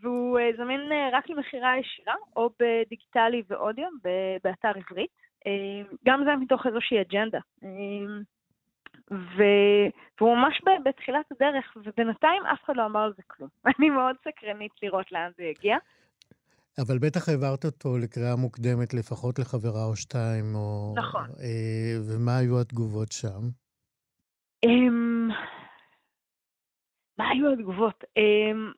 והוא 0.00 0.38
זמין 0.56 0.80
רק 1.12 1.30
למכירה 1.30 1.78
ישירה, 1.78 2.14
או 2.36 2.50
בדיגיטלי 2.60 3.42
ואודיו, 3.48 3.88
באתר 4.44 4.72
עברית. 4.76 5.10
גם 6.06 6.24
זה 6.24 6.36
מתוך 6.36 6.66
איזושהי 6.66 7.00
אג'נדה. 7.00 7.38
ו... 9.10 9.42
והוא 10.20 10.36
ממש 10.36 10.60
בתחילת 10.84 11.24
הדרך, 11.32 11.76
ובינתיים 11.76 12.42
אף 12.52 12.64
אחד 12.64 12.76
לא 12.76 12.86
אמר 12.86 13.00
על 13.00 13.12
זה 13.16 13.22
כלום. 13.26 13.48
אני 13.78 13.90
מאוד 13.90 14.16
סקרנית 14.24 14.72
לראות 14.82 15.12
לאן 15.12 15.30
זה 15.36 15.42
יגיע. 15.44 15.76
אבל 16.78 16.98
בטח 16.98 17.28
העברת 17.28 17.64
אותו 17.64 17.98
לקריאה 17.98 18.36
מוקדמת 18.36 18.94
לפחות 18.94 19.38
לחברה 19.38 19.84
או 19.84 19.96
שתיים, 19.96 20.54
או... 20.54 20.94
נכון. 20.96 21.24
אה, 21.24 21.96
ומה 22.06 22.36
היו 22.36 22.60
התגובות 22.60 23.12
שם? 23.12 23.40
אמ... 24.64 25.28
מה 27.18 27.28
היו 27.28 27.52
התגובות? 27.52 28.04
אמ... 28.16 28.72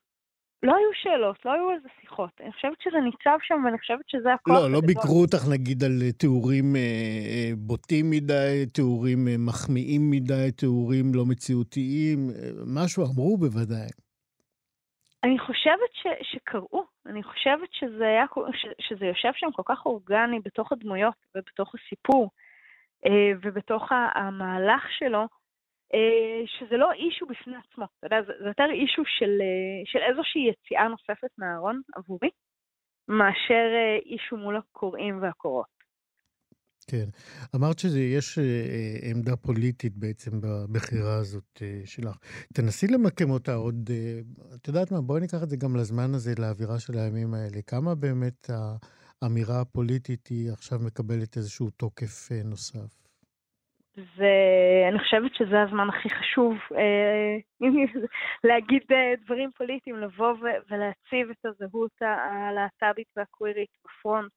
לא 0.63 0.77
היו 0.77 0.91
שאלות, 0.95 1.45
לא 1.45 1.53
היו 1.53 1.71
איזה 1.71 1.89
שיחות. 2.01 2.31
אני 2.41 2.53
חושבת 2.53 2.81
שזה 2.81 2.97
ניצב 3.01 3.39
שם, 3.43 3.65
ואני 3.65 3.79
חושבת 3.79 4.09
שזה 4.09 4.33
הכוח 4.35 4.55
לא, 4.55 4.71
לא 4.71 4.81
ביקרו 4.87 5.21
אותך 5.21 5.49
נגיד 5.53 5.85
על 5.85 5.99
אה, 6.03 6.13
תיאורים 6.13 6.77
אה, 6.77 6.81
אה, 6.81 7.51
בוטים 7.57 8.11
מדי, 8.11 8.67
תיאורים 8.73 9.29
אה, 9.29 9.35
מחמיאים 9.39 10.11
מדי, 10.11 10.53
תיאורים 10.57 11.05
לא 11.15 11.25
מציאותיים, 11.27 12.19
אה, 12.31 12.51
משהו 12.67 13.05
אמרו 13.05 13.37
בוודאי. 13.37 13.89
אני 15.25 15.39
חושבת 15.39 15.93
ש, 15.93 16.07
שקראו, 16.23 16.85
אני 17.07 17.23
חושבת 17.23 17.69
שזה, 17.73 18.05
היה, 18.05 18.25
ש, 18.53 18.67
שזה 18.81 19.07
יושב 19.07 19.31
שם 19.35 19.53
כל 19.53 19.63
כך 19.67 19.87
אורגני 19.87 20.41
בתוך 20.45 20.73
הדמויות 20.73 21.15
ובתוך 21.35 21.75
הסיפור 21.75 22.31
אה, 23.07 23.33
ובתוך 23.43 23.89
המהלך 24.15 24.83
שלו, 24.99 25.27
שזה 26.47 26.77
לא 26.77 26.93
אישו 26.93 27.27
בפני 27.27 27.55
עצמו, 27.57 27.85
אתה 27.85 28.07
יודע, 28.07 28.17
זה, 28.27 28.33
זה 28.43 28.49
יותר 28.49 28.69
אישו 28.73 29.03
של, 29.19 29.33
אה, 29.41 29.83
של 29.85 29.99
איזושהי 29.99 30.43
יציאה 30.51 30.89
נוספת 30.89 31.31
מהארון 31.39 31.81
עבורי, 31.95 32.31
מאשר 33.09 33.67
אה, 33.75 33.99
אישו 34.07 34.37
מול 34.37 34.57
הקוראים 34.57 35.23
והקוראות. 35.23 35.83
כן. 36.91 37.07
אמרת 37.57 37.79
שיש 37.79 38.39
עמדה 39.11 39.37
פוליטית 39.37 39.97
בעצם 39.97 40.31
בבחירה 40.41 41.17
הזאת 41.17 41.63
שלך. 41.85 42.17
תנסי 42.55 42.87
למקם 42.87 43.31
אותה 43.31 43.55
עוד, 43.55 43.91
את 44.55 44.69
יודעת 44.69 44.93
מה, 44.93 45.01
בואי 45.01 45.21
ניקח 45.21 45.43
את 45.43 45.51
זה 45.51 45.57
גם 45.57 45.77
לזמן 45.77 46.15
הזה, 46.15 46.33
לאווירה 46.39 46.79
של 46.79 46.99
הימים 46.99 47.35
האלה. 47.35 47.63
כמה 47.67 47.95
באמת 47.95 48.51
האמירה 49.23 49.61
הפוליטית 49.61 50.27
היא 50.27 50.53
עכשיו 50.53 50.79
מקבלת 50.79 51.37
איזשהו 51.37 51.71
תוקף 51.71 52.29
נוסף? 52.45 53.02
ואני 53.97 54.99
חושבת 54.99 55.35
שזה 55.35 55.63
הזמן 55.63 55.89
הכי 55.89 56.11
חשוב 56.11 56.55
אה, 56.77 57.37
להגיד 58.49 58.83
אה, 58.93 59.13
דברים 59.25 59.51
פוליטיים, 59.57 59.97
לבוא 59.97 60.35
ולהציב 60.71 61.31
את 61.31 61.45
הזהות 61.45 61.93
הלהט"בית 62.01 63.09
והקווירית 63.17 63.71
בפרונט, 63.85 64.33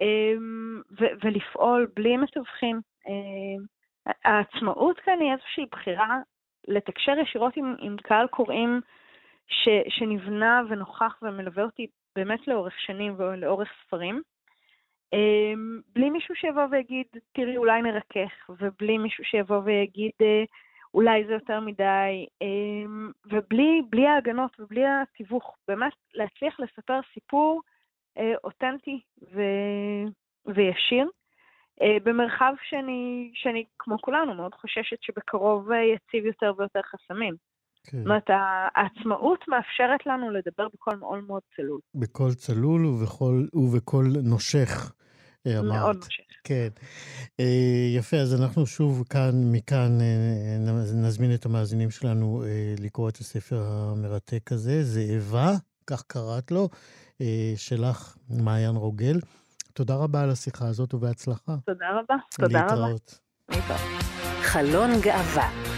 אמ, 0.00 0.82
ולפעול 1.22 1.86
בלי 1.96 2.16
מתווכים. 2.16 2.80
אה, 3.08 4.12
העצמאות 4.24 5.00
כאן 5.00 5.20
היא 5.20 5.32
איזושהי 5.32 5.66
בחירה 5.72 6.18
לתקשר 6.68 7.18
ישירות 7.18 7.56
עם, 7.56 7.74
עם 7.78 7.96
קהל 7.96 8.26
קוראים 8.26 8.80
ש, 9.46 9.68
שנבנה 9.88 10.62
ונוכח 10.68 11.18
ומלווה 11.22 11.64
אותי 11.64 11.86
באמת 12.16 12.48
לאורך 12.48 12.80
שנים 12.80 13.14
ולאורך 13.18 13.68
ספרים. 13.86 14.22
אמ, 15.12 15.80
בלי 15.94 16.10
מישהו 16.10 16.34
שיבוא 16.34 16.62
ויגיד, 16.70 17.06
תראי, 17.32 17.56
אולי 17.56 17.82
נרכך, 17.82 18.50
ובלי 18.60 18.98
מישהו 18.98 19.24
שיבוא 19.24 19.60
ויגיד, 19.64 20.12
אה, 20.22 20.44
אולי 20.94 21.24
זה 21.26 21.32
יותר 21.32 21.60
מדי, 21.60 22.26
אמ, 22.42 23.10
ובלי 23.26 24.06
ההגנות 24.06 24.60
ובלי 24.60 24.84
התיווך, 24.86 25.56
באמת 25.68 25.92
להצליח 26.14 26.60
לספר 26.60 27.00
סיפור 27.14 27.62
אה, 28.18 28.34
אותנטי 28.44 29.00
ו... 29.32 29.40
וישיר. 30.46 31.08
במרחב 32.04 32.54
שאני, 32.62 33.30
שאני, 33.34 33.64
כמו 33.78 33.98
כולנו, 33.98 34.34
מאוד 34.34 34.54
חוששת 34.54 35.02
שבקרוב 35.02 35.68
יציב 35.72 36.26
יותר 36.26 36.52
ויותר 36.58 36.80
חסמים. 36.82 37.34
כן. 37.84 37.98
זאת 37.98 38.06
אומרת, 38.06 38.30
העצמאות 38.74 39.44
מאפשרת 39.48 40.06
לנו 40.06 40.30
לדבר 40.30 40.68
בקול 40.74 40.96
מאוד 40.96 41.18
מאוד 41.26 41.42
צלול. 41.56 41.80
בקול 41.94 42.34
צלול 42.34 42.86
ובקול, 42.86 43.48
ובקול 43.54 44.06
נושך. 44.22 44.92
אה, 45.46 45.58
אמרת. 45.58 45.72
מאוד 45.72 45.96
נושך. 45.96 46.20
כן. 46.44 46.68
אה, 47.40 47.96
יפה, 47.96 48.16
אז 48.16 48.42
אנחנו 48.42 48.66
שוב 48.66 49.04
כאן, 49.10 49.30
מכאן, 49.52 50.00
אה, 50.00 50.74
נזמין 50.94 51.34
את 51.34 51.46
המאזינים 51.46 51.90
שלנו 51.90 52.42
לקרוא 52.80 53.08
את 53.08 53.16
הספר 53.16 53.62
המרתק 53.66 54.52
הזה, 54.52 54.82
זאבה, 54.82 55.52
כך 55.86 56.02
קראת 56.02 56.50
לו, 56.50 56.68
שלך, 57.56 58.16
מעיין 58.30 58.76
רוגל. 58.76 59.20
תודה 59.72 59.94
רבה 59.94 60.22
על 60.22 60.30
השיחה 60.30 60.68
הזאת 60.68 60.94
ובהצלחה. 60.94 61.56
תודה 61.66 61.86
רבה. 61.90 62.14
תודה 62.30 62.64
רבה. 62.64 62.74
להתראות. 62.74 63.20
חלון 64.42 64.90
גאווה 65.00 65.73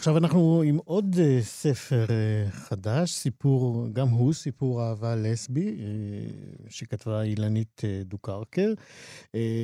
עכשיו 0.00 0.16
אנחנו 0.16 0.62
עם 0.66 0.78
עוד 0.84 1.14
uh, 1.14 1.42
ספר 1.42 2.06
uh, 2.06 2.50
חדש, 2.50 3.12
סיפור, 3.12 3.86
גם 3.92 4.08
הוא 4.08 4.32
סיפור 4.32 4.82
אהבה 4.82 5.16
לסבי, 5.16 5.76
uh, 5.76 6.70
שכתבה 6.70 7.22
אילנית 7.22 7.82
דוקרקר. 8.04 8.72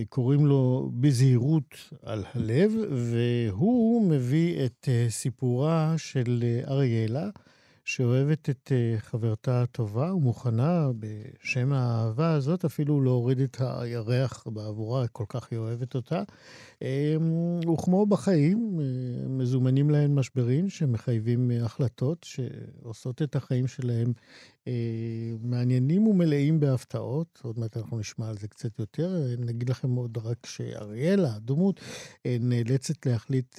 קוראים 0.09 0.47
לו 0.47 0.91
בזהירות 1.01 1.75
על 2.03 2.25
הלב, 2.35 2.73
והוא 2.93 4.11
מביא 4.11 4.65
את 4.65 4.89
סיפורה 5.09 5.95
של 5.97 6.45
אריאלה. 6.69 7.29
שאוהבת 7.87 8.51
את 8.51 8.73
חברתה 8.99 9.63
הטובה 9.63 10.15
ומוכנה 10.15 10.89
בשם 10.99 11.73
האהבה 11.73 12.33
הזאת 12.33 12.65
אפילו 12.65 13.01
להוריד 13.01 13.41
את 13.41 13.57
הירח 13.61 14.47
בעבורה, 14.47 15.09
כל 15.09 15.25
כך 15.29 15.49
היא 15.51 15.59
אוהבת 15.59 15.95
אותה. 15.95 16.23
וכמו 17.73 18.07
בחיים, 18.07 18.79
uh, 18.79 19.29
מזומנים 19.29 19.91
להן 19.91 20.15
משברים 20.15 20.69
שמחייבים 20.69 21.51
uh, 21.51 21.65
החלטות 21.65 22.25
שעושות 22.25 23.23
את 23.23 23.37
החיים 23.37 23.67
שלהם 23.67 24.13
uh, 24.65 24.69
מעניינים 25.43 26.07
ומלאים 26.07 26.61
בהפתעות. 26.61 27.41
עוד 27.43 27.59
מעט 27.59 27.77
אנחנו 27.77 27.99
נשמע 27.99 28.29
על 28.29 28.39
זה 28.39 28.49
קצת 28.49 28.79
יותר. 28.79 29.27
נגיד 29.39 29.71
לכם 29.71 29.91
עוד 29.91 30.19
רק 30.19 30.47
שאריאלה, 30.47 31.35
הדמות, 31.35 31.81
נאלצת 32.25 33.07
להחליט 33.07 33.59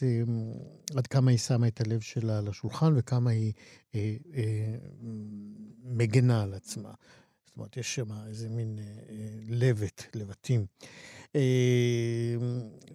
עד 0.96 1.08
כמה 1.08 1.32
היא 1.32 1.40
שמה 1.40 1.68
את 1.68 1.82
הלב 1.82 2.00
שלה 2.00 2.38
על 2.38 2.48
השולחן 2.48 2.94
וכמה 2.98 3.32
היא 3.32 3.54
אה, 3.96 4.16
אה, 4.36 4.76
מגנה 5.84 6.44
על 6.44 6.54
עצמה. 6.54 6.92
זאת 7.58 7.60
אומרת, 7.60 7.78
יש 7.78 7.96
שם 7.96 8.12
איזה 8.28 8.50
מין 8.50 8.80
אה, 8.80 8.86
לבט, 9.50 10.04
לבטים. 10.16 10.66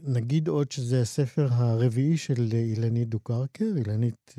נגיד 0.03 0.49
עוד 0.49 0.73
שזה 0.73 1.01
הספר 1.01 1.49
הרביעי 1.51 2.17
של 2.17 2.49
אילנית 2.53 3.09
דוקרקר. 3.09 3.65
אילנית 3.77 4.35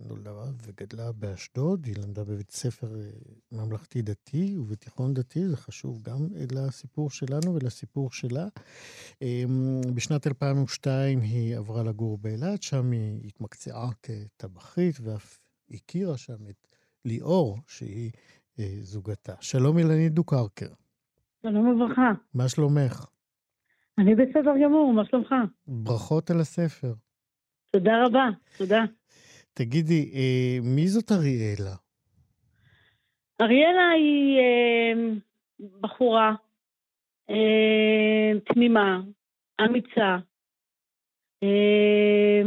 נולדה 0.00 0.32
וגדלה 0.62 1.12
באשדוד, 1.12 1.86
היא 1.86 1.96
למדה 1.96 2.24
בבית 2.24 2.50
ספר 2.50 2.96
ממלכתי-דתי 3.52 4.56
ובתיכון 4.58 5.14
דתי, 5.14 5.48
זה 5.48 5.56
חשוב 5.56 6.02
גם 6.02 6.28
לסיפור 6.52 7.10
שלנו 7.10 7.54
ולסיפור 7.54 8.10
שלה. 8.10 8.48
בשנת 9.94 10.26
2002 10.26 11.20
היא 11.20 11.56
עברה 11.56 11.82
לגור 11.82 12.18
באילת, 12.18 12.62
שם 12.62 12.90
היא 12.90 13.20
התמקצעה 13.28 13.90
כטבחית 14.02 15.00
ואף 15.00 15.40
הכירה 15.70 16.16
שם 16.16 16.48
את 16.48 16.66
ליאור, 17.04 17.58
שהיא 17.66 18.10
אה, 18.14 18.41
זוגתה. 18.58 19.32
שלום 19.40 19.78
אילנית 19.78 20.12
דוקרקר. 20.12 20.66
שלום 21.42 21.68
וברכה. 21.68 22.12
מה 22.34 22.48
שלומך? 22.48 23.06
אני 23.98 24.14
בסדר 24.14 24.52
גמור, 24.64 24.92
מה 24.92 25.04
שלומך? 25.04 25.34
ברכות 25.66 26.30
על 26.30 26.40
הספר. 26.40 26.92
תודה 27.72 27.92
רבה, 28.06 28.28
תודה. 28.58 28.84
תגידי, 29.54 30.10
אה, 30.14 30.58
מי 30.62 30.88
זאת 30.88 31.12
אריאלה? 31.12 31.74
אריאלה 33.40 33.88
היא 33.90 34.38
אה, 34.38 34.92
בחורה 35.80 36.34
אה, 37.30 38.38
תמימה, 38.44 39.00
אמיצה, 39.60 40.16
אה, 41.42 42.42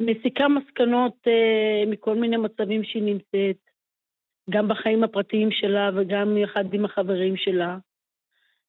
מסיקה 0.00 0.48
מסקנות 0.48 1.16
uh, 1.26 1.90
מכל 1.90 2.16
מיני 2.16 2.36
מצבים 2.36 2.84
שהיא 2.84 3.02
נמצאת, 3.02 3.71
גם 4.50 4.68
בחיים 4.68 5.04
הפרטיים 5.04 5.50
שלה 5.50 5.90
וגם 5.94 6.36
יחד 6.36 6.74
עם 6.74 6.84
החברים 6.84 7.36
שלה. 7.36 7.78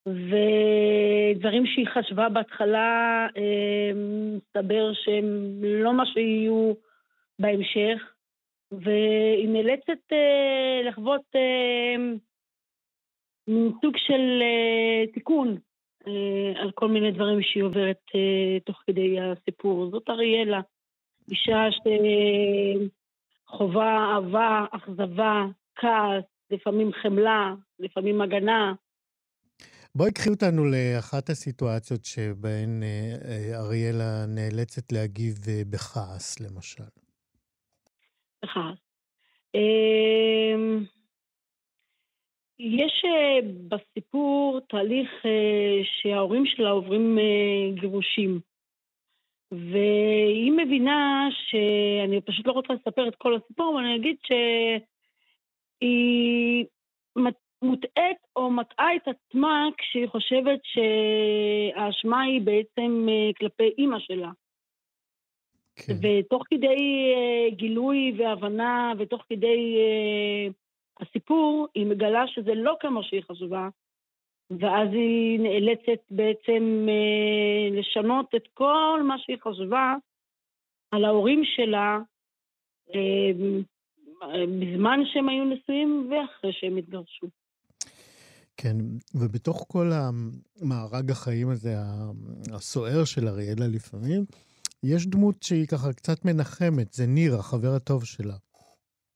ודברים 0.08 1.66
שהיא 1.66 1.88
חשבה 1.88 2.30
בהתחלה, 2.30 3.28
uh, 3.30 3.96
מסתבר 4.36 4.94
שהם 4.94 5.60
לא 5.64 5.94
מה 5.94 6.06
שיהיו 6.06 6.74
בהמשך, 7.40 8.14
והיא 8.72 9.50
נאלצת 9.50 10.12
uh, 10.12 10.88
לחוות 10.88 11.22
uh, 11.36 12.02
סוג 13.82 13.98
של 13.98 14.42
uh, 14.42 15.14
תיקון 15.14 15.58
על 16.56 16.72
כל 16.72 16.88
מיני 16.88 17.12
דברים 17.12 17.42
שהיא 17.42 17.64
עוברת 17.64 18.02
תוך 18.66 18.82
כדי 18.88 19.18
הסיפור. 19.20 19.90
זאת 19.92 20.10
אריאלה. 20.10 20.62
אישה 21.32 21.66
שחווה 23.48 24.14
אהבה, 24.14 24.66
אכזבה, 24.72 25.46
כעס, 25.76 26.24
לפעמים 26.52 26.92
חמלה, 26.94 27.54
לפעמים 27.80 28.22
הגנה. 28.22 28.74
בואי 29.96 30.12
קחי 30.14 30.30
אותנו 30.30 30.66
לאחת 30.66 31.30
הסיטואציות 31.30 32.06
שבהן 32.06 32.84
אה, 32.84 33.16
אה, 33.26 33.60
אריאלה 33.60 34.26
נאלצת 34.28 34.92
להגיב 34.92 35.36
אה, 35.48 35.62
בכעס, 35.70 36.40
למשל. 36.40 36.84
בכעס. 38.44 38.78
אמ, 39.56 40.86
יש 42.60 43.06
בסיפור 43.68 44.60
תהליך 44.70 45.10
שההורים 45.84 46.46
שלה 46.46 46.70
עוברים 46.70 47.18
גירושים. 47.80 48.40
והיא 49.52 50.52
מבינה 50.52 51.28
שאני 51.32 52.22
פשוט 52.22 52.48
לא 52.48 52.52
רוצה 52.52 52.74
לספר 52.74 53.08
את 53.08 53.16
כל 53.16 53.36
הסיפור, 53.36 53.76
אבל 53.76 53.86
אני 53.86 53.96
אגיד 53.96 54.16
שהיא 55.84 56.66
מוטעית 57.62 58.18
או 58.36 58.52
מטעה 58.52 58.96
את 58.96 59.08
עצמה 59.08 59.68
כשהיא 59.78 60.08
חושבת 60.08 60.60
שהאשמה 60.64 62.22
היא 62.22 62.42
בעצם 62.42 63.06
אה, 63.10 63.32
כלפי 63.40 63.70
אימא 63.78 64.00
שלה. 64.00 64.32
כן. 65.76 65.94
ותוך 66.02 66.44
כדי 66.50 67.14
אה, 67.16 67.56
גילוי 67.56 68.14
והבנה 68.18 68.94
ותוך 69.00 69.22
כדי 69.30 69.78
אה, 69.78 70.48
הסיפור, 71.00 71.68
היא 71.76 71.86
מגלה 71.86 72.28
שזה 72.28 72.54
לא 72.54 72.76
כמו 72.80 73.04
שהיא 73.04 73.24
חשבה, 73.32 73.70
ואז 74.60 74.90
היא 74.92 75.40
נאלצת 75.40 76.02
בעצם 76.12 76.88
לשנות 77.72 78.36
את 78.36 78.48
כל 78.54 79.02
מה 79.04 79.16
שהיא 79.20 79.38
חשבה 79.42 79.96
על 80.92 81.06
ההורים 81.06 81.42
שלה 81.46 82.00
בזמן 84.60 85.00
שהם 85.14 85.30
היו 85.30 85.44
נשואים 85.46 86.10
ואחרי 86.12 86.52
שהם 86.54 86.78
התגרשו. 86.78 87.28
כן, 88.58 88.76
ובתוך 89.16 89.66
כל 89.68 89.92
המארג 89.94 91.12
החיים 91.12 91.50
הזה, 91.50 91.76
הסוער 92.54 93.04
של 93.06 93.28
אריאלה 93.28 93.68
לפעמים, 93.76 94.26
יש 94.84 95.08
דמות 95.08 95.44
שהיא 95.44 95.68
ככה 95.68 95.94
קצת 95.94 96.26
מנחמת, 96.26 96.94
זה 96.94 97.06
ניר, 97.08 97.34
החבר 97.36 97.76
הטוב 97.76 98.06
שלה. 98.06 98.36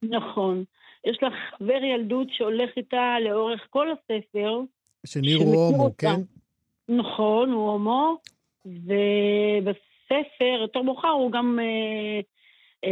נכון. 0.03 0.63
יש 1.05 1.17
לך 1.23 1.33
חבר 1.57 1.83
ילדות 1.83 2.27
שהולך 2.31 2.69
איתה 2.77 3.15
לאורך 3.25 3.67
כל 3.69 3.87
הספר, 3.91 4.61
שניר 5.05 5.37
הוא 5.37 5.55
הומו, 5.55 5.89
כן? 5.97 6.21
נכון, 6.89 7.51
הוא 7.51 7.71
הומו, 7.71 8.17
ובספר, 8.65 10.57
יותר 10.61 10.81
מאוחר, 10.81 11.07
הוא 11.07 11.31
גם 11.31 11.59
אה, 11.61 12.19
אה, 12.83 12.89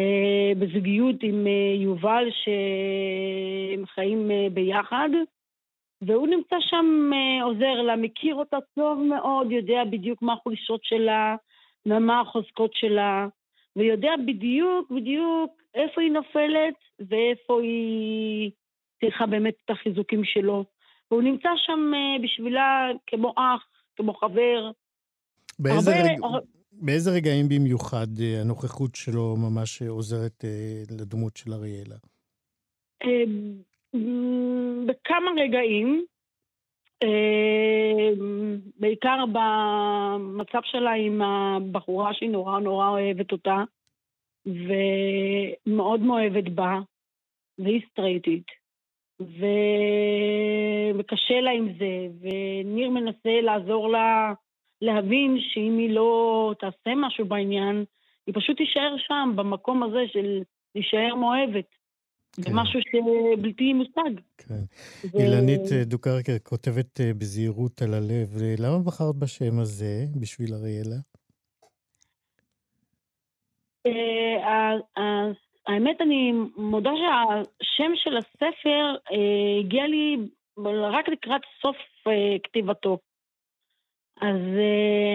בזוגיות 0.59 1.15
עם 1.21 1.47
אה, 1.47 1.75
יובל, 1.83 2.27
שהם 2.43 3.85
חיים 3.85 4.31
אה, 4.31 4.47
ביחד, 4.53 5.09
והוא 6.01 6.27
נמצא 6.27 6.55
שם, 6.59 7.11
אה, 7.13 7.43
עוזר 7.43 7.81
לה, 7.81 7.95
מכיר 7.95 8.35
אותה 8.35 8.57
טוב 8.75 8.99
מאוד, 8.99 9.51
יודע 9.51 9.83
בדיוק 9.91 10.21
מה 10.21 10.33
החולשות 10.33 10.83
שלה, 10.83 11.35
ומה 11.85 12.21
החוזקות 12.21 12.73
שלה, 12.73 13.27
ויודע 13.75 14.11
בדיוק, 14.25 14.91
בדיוק 14.91 15.51
איפה 15.75 16.01
היא 16.01 16.11
נופלת, 16.11 16.75
ואיפה 16.99 17.61
היא 17.61 18.51
צריכה 19.01 19.25
באמת 19.25 19.53
את 19.65 19.69
החיזוקים 19.69 20.23
שלו. 20.23 20.63
והוא 21.11 21.21
נמצא 21.21 21.49
שם 21.57 21.91
בשבילה 22.23 22.89
כמו 23.07 23.33
אח, 23.37 23.67
כמו 23.95 24.13
חבר. 24.13 24.71
באיזה, 25.59 25.91
הרבה... 25.91 26.37
רג... 26.37 26.43
באיזה 26.81 27.11
רגעים 27.11 27.49
במיוחד 27.49 28.07
אה, 28.21 28.41
הנוכחות 28.41 28.95
שלו 28.95 29.35
ממש 29.38 29.81
עוזרת 29.81 30.45
אה, 30.45 30.83
לדמות 30.99 31.38
של 31.38 31.53
אריאלה? 31.53 31.95
בכמה 34.85 35.31
רגעים. 35.38 36.05
בעיקר 38.79 39.23
במצב 39.25 40.59
שלה 40.63 40.91
עם 40.91 41.21
הבחורה 41.21 42.13
שהיא 42.13 42.29
נורא 42.29 42.59
נורא 42.59 42.89
אוהבת 42.89 43.31
אותה, 43.31 43.63
ומאוד 44.45 45.99
מאוהבת 45.99 46.49
בה, 46.49 46.79
והיא 47.59 47.81
סטרייטית. 47.91 48.45
ו... 49.21 49.45
וקשה 50.99 51.41
לה 51.41 51.51
עם 51.51 51.67
זה, 51.79 52.07
וניר 52.21 52.89
מנסה 52.89 53.41
לעזור 53.41 53.89
לה 53.89 54.33
להבין 54.81 55.38
שאם 55.53 55.77
היא 55.77 55.89
לא 55.89 56.53
תעשה 56.59 56.95
משהו 56.95 57.25
בעניין, 57.25 57.85
היא 58.27 58.35
פשוט 58.35 58.57
תישאר 58.57 58.95
שם, 58.97 59.33
במקום 59.35 59.83
הזה 59.83 60.03
של 60.13 60.41
להישאר 60.75 61.15
מאוהבת. 61.15 61.65
כן. 62.35 62.41
זה 62.41 62.49
משהו 62.53 62.79
שבלתי 62.91 63.73
מושג. 63.73 64.21
כן. 64.38 64.63
ו... 65.13 65.17
אילנית 65.19 65.71
דוקרקר 65.85 66.38
כותבת 66.43 67.01
אה, 67.01 67.13
בזהירות 67.13 67.81
על 67.81 67.93
הלב, 67.93 68.29
למה 68.59 68.79
בחרת 68.85 69.15
בשם 69.15 69.59
הזה 69.59 70.05
בשביל 70.21 70.53
אריאלה? 70.53 70.95
אה, 73.85 74.71
האמת, 75.67 76.01
אני 76.01 76.31
מודה 76.57 76.91
שהשם 76.95 77.91
של 77.95 78.17
הספר 78.17 78.95
אה, 79.11 79.59
הגיע 79.59 79.88
לי 79.88 80.17
רק 80.67 81.09
לקראת 81.09 81.41
סוף 81.61 81.77
כתיבתו. 82.43 82.97
אז 84.21 84.41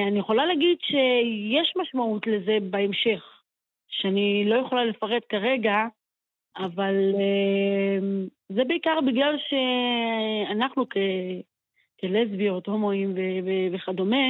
אני 0.09 0.19
יכולה 0.19 0.47
להגיד 0.47 0.79
שיש 0.81 1.73
משמעות 1.77 2.27
לזה 2.27 2.59
בהמשך, 2.71 3.43
שאני 3.89 4.45
לא 4.47 4.55
יכולה 4.55 4.85
לפרט 4.85 5.23
כרגע, 5.29 5.77
אבל 6.57 6.95
זה 8.49 8.65
בעיקר 8.65 8.99
בגלל 9.07 9.37
שאנחנו 9.49 10.85
כלסביות, 12.01 12.67
הומואים 12.67 13.15
וכדומה, 13.73 14.27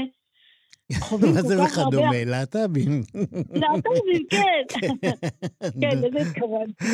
מה 1.35 1.43
זה 1.43 1.63
וכדומה? 1.63 2.25
להט"בים. 2.27 3.03
להט"בים, 3.55 4.27
כן. 4.31 4.65
כן, 5.81 5.99
לזה 5.99 6.19
התכוונתי. 6.19 6.85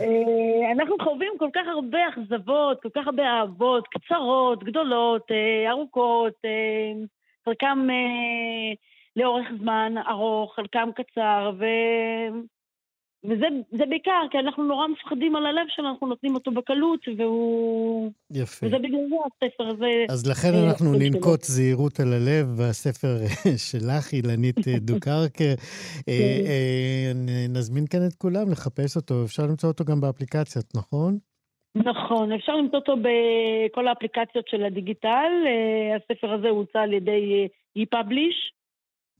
אה, 0.00 0.72
אנחנו 0.72 0.96
חווים 1.02 1.32
כל 1.38 1.48
כך 1.54 1.62
הרבה 1.74 1.98
אכזבות, 2.08 2.82
כל 2.82 2.88
כך 2.94 3.06
הרבה 3.06 3.22
אהבות, 3.22 3.88
קצרות, 3.88 4.64
גדולות, 4.64 5.22
אה, 5.30 5.70
ארוכות, 5.70 6.34
אה, 6.44 7.04
חלקם 7.44 7.88
לאורך 9.16 9.46
זמן 9.60 9.94
ארוך, 10.08 10.54
חלקם 10.54 10.88
קצר, 10.94 11.50
ו... 11.58 11.64
וזה 13.26 13.86
בעיקר, 13.88 14.22
כי 14.30 14.38
אנחנו 14.38 14.64
נורא 14.64 14.86
מפחדים 14.86 15.36
על 15.36 15.46
הלב 15.46 15.66
שלנו, 15.68 15.88
אנחנו 15.88 16.06
נותנים 16.06 16.34
אותו 16.34 16.50
בקלות, 16.50 17.00
והוא... 17.18 18.10
יפה. 18.30 18.66
וזה 18.66 18.78
בגלל 18.78 19.00
זה 19.10 19.16
הספר 19.26 19.68
הזה... 19.68 20.04
אז 20.10 20.30
לכן 20.30 20.54
אה, 20.54 20.68
אנחנו 20.68 20.92
ננקוט 20.92 21.44
שלו. 21.44 21.54
זהירות 21.54 22.00
על 22.00 22.12
הלב 22.12 22.46
בספר 22.60 23.16
שלך, 23.70 24.12
אילנית 24.12 24.56
דוקרקר. 24.90 25.54
אה, 26.08 26.38
כן. 26.44 27.16
אה, 27.28 27.46
נזמין 27.48 27.86
כאן 27.86 28.06
את 28.08 28.14
כולם 28.14 28.50
לחפש 28.52 28.96
אותו, 28.96 29.14
אפשר 29.24 29.42
למצוא 29.42 29.70
אותו 29.70 29.84
גם 29.84 30.00
באפליקציות, 30.00 30.66
נכון? 30.74 31.18
נכון, 31.76 32.32
אפשר 32.32 32.56
למצוא 32.56 32.78
אותו 32.78 32.96
בכל 32.96 33.88
האפליקציות 33.88 34.48
של 34.48 34.64
הדיגיטל. 34.64 35.32
הספר 35.96 36.32
הזה 36.32 36.48
הוצא 36.48 36.78
על 36.78 36.92
ידי 36.92 37.48
e-publish. 37.78 38.55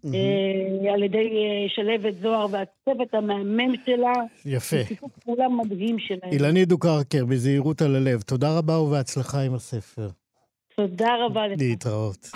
אה, 0.05 0.95
על 0.95 1.03
ידי 1.03 1.17
אה, 1.17 1.69
שלוות 1.69 2.15
זוהר 2.23 2.47
והצוות 2.51 3.15
המהמם 3.15 3.75
שלה. 3.87 4.13
יפה. 4.45 4.85
שיתוף 4.89 5.11
פעולה 5.25 5.49
מדהים 5.49 5.99
שלהם. 5.99 6.33
אילנית 6.33 6.69
דוקרקר, 6.69 7.25
בזהירות 7.25 7.83
על 7.83 7.97
הלב. 7.97 8.21
תודה 8.21 8.59
רבה 8.59 8.79
ובהצלחה 8.79 9.41
עם 9.41 9.55
הספר. 9.55 10.09
תודה 10.77 11.09
רבה 11.27 11.49
לך. 11.49 11.61
להתראות. 11.61 12.29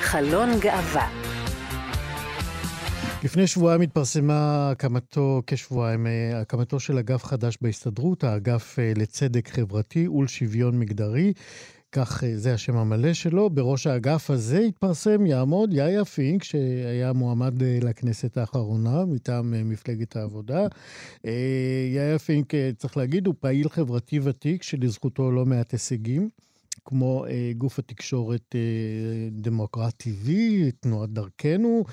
חלון 0.00 0.48
גאווה 0.60 1.32
לפני 3.24 3.46
שבועיים 3.46 3.80
התפרסמה 3.80 4.70
הקמתו, 4.70 5.42
כשבועיים, 5.46 6.06
אה, 6.06 6.40
הקמתו 6.40 6.80
של 6.80 6.98
אגף 6.98 7.24
חדש 7.24 7.58
בהסתדרות, 7.60 8.24
האגף 8.24 8.78
לצדק 8.96 9.48
חברתי 9.48 10.08
ולשוויון 10.08 10.78
מגדרי. 10.78 11.32
כך 11.92 12.24
אה, 12.24 12.36
זה 12.36 12.54
השם 12.54 12.76
המלא 12.76 13.12
שלו. 13.12 13.50
בראש 13.50 13.86
האגף 13.86 14.30
הזה 14.30 14.58
התפרסם, 14.58 15.26
יעמוד 15.26 15.72
יאיה 15.72 16.04
פינק, 16.04 16.44
שהיה 16.44 17.12
מועמד 17.12 17.62
אה, 17.62 17.78
לכנסת 17.82 18.36
האחרונה 18.36 19.04
מטעם 19.04 19.54
אה, 19.54 19.64
מפלגת 19.64 20.16
העבודה. 20.16 20.66
יאיה 21.94 22.18
פינק, 22.18 22.52
צריך 22.76 22.96
להגיד, 22.96 23.26
הוא 23.26 23.34
פעיל 23.40 23.68
חברתי 23.68 24.20
ותיק 24.22 24.62
שלזכותו 24.62 25.30
לא 25.30 25.46
מעט 25.46 25.72
הישגים. 25.72 26.28
כמו 26.84 27.24
גוף 27.58 27.78
התקשורת 27.78 28.54
דמוקרTV, 29.30 30.30
תנועת 30.80 31.10
דרכנו, 31.10 31.84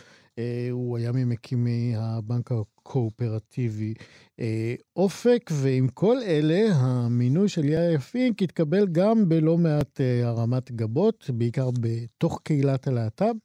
הוא 0.71 0.97
היה 0.97 1.11
ממקימי 1.11 1.93
הבנק 1.97 2.51
הקואופרטיבי 2.51 3.93
אה, 4.39 4.75
אופק, 4.95 5.49
ועם 5.53 5.87
כל 5.87 6.17
אלה, 6.27 6.75
המינוי 6.75 7.49
של 7.49 7.65
יאיר 7.65 7.99
פינק 7.99 8.41
התקבל 8.41 8.87
גם 8.91 9.29
בלא 9.29 9.57
מעט 9.57 10.01
אה, 10.01 10.27
הרמת 10.27 10.71
גבות, 10.71 11.29
בעיקר 11.33 11.69
בתוך 11.81 12.39
קהילת 12.43 12.87
הלהט"ב, 12.87 13.35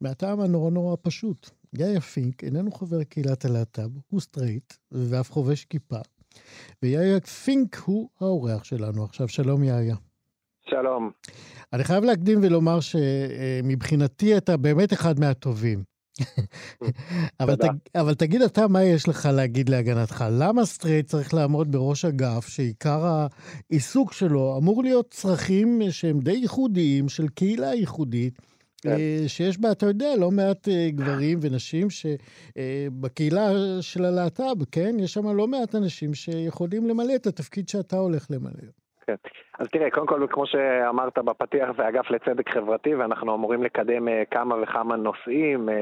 מהטעם 0.00 0.40
הנורא 0.40 0.70
נורא 0.70 0.96
פשוט. 1.02 1.50
יאיר 1.78 2.00
פינק 2.00 2.44
איננו 2.44 2.72
חבר 2.72 3.02
קהילת 3.02 3.44
הלהט"ב, 3.44 3.90
הוא 4.08 4.20
סטרייט 4.20 4.74
ואף 4.92 5.32
חובש 5.32 5.64
כיפה. 5.64 5.98
ויאיר 6.82 7.20
פינק 7.20 7.76
הוא 7.76 8.08
האורח 8.20 8.64
שלנו 8.64 9.04
עכשיו. 9.04 9.28
שלום 9.28 9.64
יאיר. 9.64 9.96
שלום. 10.70 11.10
אני 11.72 11.84
חייב 11.84 12.04
להקדים 12.04 12.38
ולומר 12.42 12.78
שמבחינתי 12.80 14.36
אתה 14.36 14.56
באמת 14.56 14.92
אחד 14.92 15.20
מהטובים. 15.20 15.91
אבל, 17.40 17.56
ת, 17.56 17.64
אבל 17.94 18.14
תגיד 18.14 18.42
אתה 18.42 18.68
מה 18.68 18.84
יש 18.84 19.08
לך 19.08 19.28
להגיד 19.32 19.68
להגנתך. 19.68 20.24
למה 20.30 20.66
סטרייט 20.66 21.06
צריך 21.06 21.34
לעמוד 21.34 21.72
בראש 21.72 22.04
אגף 22.04 22.48
שעיקר 22.48 23.26
העיסוק 23.70 24.12
שלו 24.12 24.58
אמור 24.58 24.82
להיות 24.82 25.10
צרכים 25.10 25.82
שהם 25.90 26.20
די 26.20 26.32
ייחודיים, 26.32 27.08
של 27.08 27.28
קהילה 27.28 27.74
ייחודית, 27.74 28.38
כן. 28.82 28.90
אה, 28.90 29.24
שיש 29.26 29.58
בה, 29.58 29.72
אתה 29.72 29.86
יודע, 29.86 30.16
לא 30.16 30.30
מעט 30.30 30.68
אה, 30.68 30.90
גברים 30.90 31.38
ונשים 31.42 31.88
שבקהילה 31.90 33.52
אה, 33.52 33.82
של 33.82 34.04
הלהט"ב, 34.04 34.64
כן? 34.70 34.96
יש 35.00 35.12
שם 35.12 35.28
לא 35.36 35.48
מעט 35.48 35.74
אנשים 35.74 36.14
שיכולים 36.14 36.88
למלא 36.88 37.14
את 37.14 37.26
התפקיד 37.26 37.68
שאתה 37.68 37.96
הולך 37.96 38.26
למלא. 38.30 38.81
כן. 39.06 39.14
אז 39.58 39.68
תראה, 39.68 39.90
קודם 39.90 40.06
כל, 40.06 40.26
כמו 40.30 40.46
שאמרת 40.46 41.18
בפתיח, 41.18 41.68
זה 41.76 41.88
אגף 41.88 42.10
לצדק 42.10 42.50
חברתי, 42.50 42.94
ואנחנו 42.94 43.34
אמורים 43.34 43.62
לקדם 43.62 44.08
uh, 44.08 44.10
כמה 44.30 44.54
וכמה 44.62 44.96
נושאים, 44.96 45.68
uh, 45.68 45.72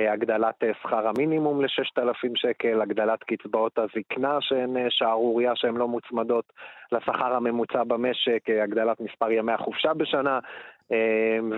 uh, 0.00 0.12
הגדלת 0.12 0.62
שכר 0.82 1.08
המינימום 1.08 1.62
ל-6,000 1.62 2.30
שקל, 2.34 2.80
הגדלת 2.80 3.24
קצבאות 3.24 3.78
הזקנה 3.78 4.38
שהן 4.40 4.76
שערורייה 4.88 5.52
שהן 5.56 5.76
לא 5.76 5.88
מוצמדות 5.88 6.52
לשכר 6.92 7.34
הממוצע 7.34 7.84
במשק, 7.84 8.50
הגדלת 8.62 9.00
מספר 9.00 9.30
ימי 9.30 9.52
החופשה 9.52 9.94
בשנה, 9.94 10.38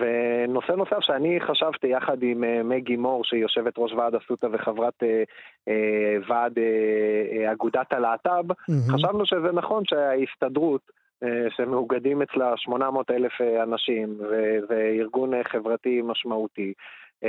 ונושא 0.00 0.72
נוסף 0.72 1.00
שאני 1.00 1.40
חשבתי 1.40 1.86
יחד 1.86 2.22
עם 2.22 2.68
מגי 2.68 2.96
מור, 2.96 3.24
שהיא 3.24 3.42
יושבת 3.42 3.72
ראש 3.78 3.92
ועד 3.92 4.14
אסותא 4.14 4.46
וחברת 4.52 5.02
ועד 6.28 6.58
אגודת 7.52 7.92
הלהט"ב, 7.92 8.52
mm-hmm. 8.52 8.92
חשבנו 8.92 9.26
שזה 9.26 9.52
נכון 9.52 9.82
שההסתדרות 9.84 10.80
אה, 10.90 10.99
שמאוגדים 11.56 12.22
אצלה 12.22 12.52
800 12.56 13.10
אלף 13.10 13.32
אה, 13.40 13.62
אנשים, 13.62 14.18
וזה 14.20 14.92
ארגון 15.00 15.34
אה, 15.34 15.44
חברתי 15.44 16.00
משמעותי, 16.04 16.72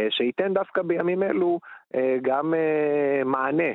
שייתן 0.10 0.54
דווקא 0.54 0.82
בימים 0.82 1.23
אלו 1.23 1.60
גם 2.21 2.54
מענה. 3.25 3.73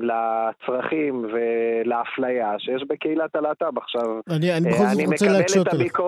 לצרכים 0.00 1.26
ולאפליה 1.32 2.54
שיש 2.58 2.82
בקהילת 2.88 3.36
הלהט"ב. 3.36 3.78
עכשיו, 3.78 4.20
אני, 4.30 4.56
אני 4.56 4.72
זאת 4.72 5.06
רוצה 5.06 5.32
להקשות 5.32 5.68
עליך. 5.68 6.00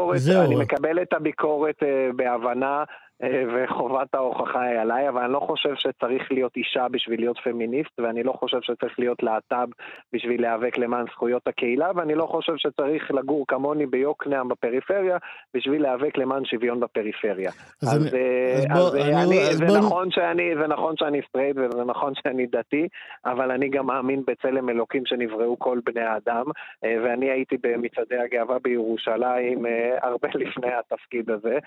אני 0.45 0.57
מקבל 0.57 1.03
את 1.03 1.13
הביקורת 1.13 1.83
בהבנה, 2.17 2.79
אה, 2.79 2.85
וחובת 3.23 4.15
ההוכחה 4.15 4.63
היא 4.63 4.79
עליי, 4.79 5.09
אבל 5.09 5.23
אני 5.23 5.33
לא 5.33 5.41
חושב 5.41 5.75
שצריך 5.75 6.33
להיות 6.33 6.57
אישה 6.57 6.87
בשביל 6.91 7.21
להיות 7.21 7.39
פמיניסט, 7.45 7.99
ואני 7.99 8.23
לא 8.23 8.33
חושב 8.33 8.59
שצריך 8.63 8.99
להיות 8.99 9.23
להט"ב 9.23 9.69
בשביל 10.13 10.41
להיאבק 10.41 10.79
למען 10.79 11.05
זכויות 11.13 11.49
הקהילה, 11.49 11.91
ואני 11.95 12.15
לא 12.15 12.27
חושב 12.27 12.53
שצריך 12.57 13.11
לגור 13.11 13.45
כמוני 13.49 13.87
ביוקנעם 13.87 14.49
בפריפריה 14.49 15.17
בשביל 15.55 15.83
להיאבק 15.83 16.19
למען 16.19 16.45
שוויון 16.45 16.81
בפריפריה. 16.81 17.51
אז, 17.83 17.89
אז, 17.89 18.07
אז, 18.07 18.15
אה, 18.15 18.55
אז, 18.57 18.67
בוא, 18.79 18.89
אז 18.89 18.95
אני, 18.95 19.25
אני, 19.25 19.41
אז 19.41 19.57
זה, 19.57 19.67
בוא... 19.67 19.79
נכון 19.79 20.11
שאני, 20.11 20.57
זה 20.61 20.67
נכון 20.67 20.95
שאני 20.97 21.21
סטרייט 21.29 21.57
וזה 21.57 21.85
נכון 21.85 22.13
שאני 22.15 22.47
דתי, 22.47 22.89
אבל 23.25 23.51
אני 23.51 23.69
גם 23.69 23.87
מאמין 23.87 24.23
בצלם 24.27 24.69
אלוקים 24.69 25.03
שנבראו 25.07 25.59
כל 25.59 25.79
בני 25.85 26.03
האדם, 26.03 26.45
אה, 26.85 26.97
ואני 27.05 27.31
הייתי 27.31 27.57
במצעדי 27.63 28.17
הגאווה 28.19 28.59
בירושלים 28.59 29.67
הרבה 30.03 30.29
לפני 30.35 30.73
התפקיד 30.73 31.31
הזה, 31.31 31.59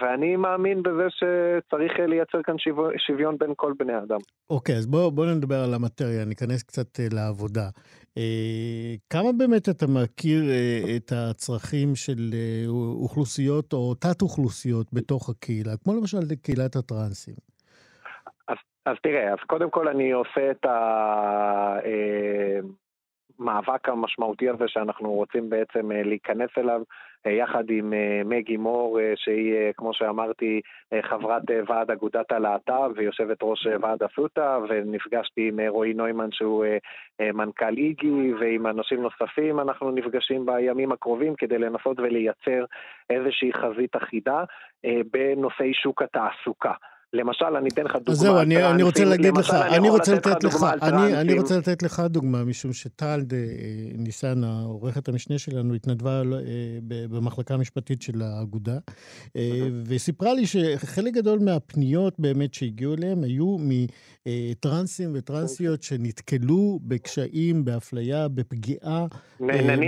ואני 0.00 0.36
מאמין 0.36 0.82
בזה 0.92 1.06
שצריך 1.10 1.92
לייצר 1.98 2.42
כאן 2.42 2.54
שוויון 3.06 3.38
בין 3.38 3.52
כל 3.56 3.72
בני 3.78 3.98
אדם. 3.98 4.18
אוקיי, 4.50 4.74
okay, 4.74 4.78
אז 4.78 4.86
בואו 4.86 5.10
בוא 5.10 5.26
נדבר 5.26 5.64
על 5.64 5.74
המטריה, 5.74 6.24
ניכנס 6.24 6.62
קצת 6.62 7.00
לעבודה. 7.12 7.68
אה, 8.18 8.94
כמה 9.10 9.32
באמת 9.38 9.68
אתה 9.68 9.86
מכיר 9.86 10.42
אה, 10.50 10.96
את 10.96 11.12
הצרכים 11.16 11.94
של 11.94 12.30
אה, 12.32 12.64
אוכלוסיות 13.02 13.72
או 13.72 13.94
תת-אוכלוסיות 13.94 14.86
בתוך 14.92 15.28
הקהילה, 15.28 15.70
כמו 15.84 15.94
למשל 15.94 16.18
קהילת 16.42 16.76
הטרנסים? 16.76 17.34
אז, 18.48 18.56
אז 18.86 18.96
תראה, 19.02 19.32
אז 19.32 19.38
קודם 19.46 19.70
כל 19.70 19.88
אני 19.88 20.12
עושה 20.12 20.50
את 20.50 20.66
המאבק 23.40 23.88
המשמעותי 23.88 24.48
הזה 24.48 24.64
שאנחנו 24.68 25.12
רוצים 25.12 25.50
בעצם 25.50 25.90
להיכנס 25.92 26.50
אליו 26.58 26.82
אה, 27.26 27.32
יחד 27.32 27.64
עם 27.70 27.92
אה, 27.92 28.22
מגי 28.24 28.56
מור, 28.56 29.00
אה, 29.00 29.12
שהיא, 29.16 29.54
כמו 29.76 29.94
שאמרתי, 29.94 30.60
חברת 31.02 31.42
ועד 31.68 31.90
אגודת 31.90 32.32
הלהט"ב 32.32 32.90
ויושבת 32.96 33.38
ראש 33.42 33.66
ועד 33.80 34.02
אסותא, 34.02 34.58
ונפגשתי 34.68 35.48
עם 35.48 35.60
רועי 35.68 35.94
נוימן 35.94 36.28
שהוא 36.32 36.64
מנכ"ל 37.20 37.76
איגי, 37.76 38.34
ועם 38.40 38.66
אנשים 38.66 39.02
נוספים 39.02 39.60
אנחנו 39.60 39.90
נפגשים 39.90 40.46
בימים 40.46 40.92
הקרובים 40.92 41.34
כדי 41.34 41.58
לנסות 41.58 42.00
ולייצר 42.00 42.64
איזושהי 43.10 43.52
חזית 43.52 43.96
אחידה 43.96 44.44
בנושאי 45.12 45.74
שוק 45.74 46.02
התעסוקה. 46.02 46.72
למשל, 47.12 47.44
אני 47.44 47.68
אתן 47.68 47.84
לך 47.84 47.96
דוגמה. 47.96 48.12
אז 48.12 48.18
זהו, 48.18 48.38
אני, 48.38 48.70
אני 48.70 48.82
רוצה 48.82 49.04
להגיד 49.04 49.36
לך, 49.36 49.50
אני 49.76 49.90
רוצה 49.90 50.14
לתת 50.14 50.44
לך, 50.44 50.54
אני, 50.82 51.20
אני 51.20 51.38
רוצה 51.38 51.58
לתת 51.58 51.82
לך 51.82 52.00
דוגמה, 52.00 52.44
משום 52.44 52.72
שטל 52.72 53.20
אה, 53.32 53.38
ניסן, 53.98 54.44
העורכת 54.44 55.08
המשנה 55.08 55.38
שלנו, 55.38 55.74
התנדבה 55.74 56.10
אה, 56.10 56.22
במחלקה 57.10 57.54
המשפטית 57.54 58.02
של 58.02 58.22
האגודה, 58.22 58.78
אה, 59.36 59.42
וסיפרה 59.88 60.34
לי 60.34 60.46
שחלק 60.46 61.14
גדול 61.14 61.38
מהפניות 61.44 62.14
באמת 62.18 62.54
שהגיעו 62.54 62.94
אליהם 62.94 63.22
היו 63.22 63.56
מטרנסים 63.60 65.10
וטרנסיות 65.14 65.82
שנתקלו 65.82 66.78
בקשיים, 66.82 67.64
באפליה, 67.64 68.28
בפגיעה, 68.28 69.06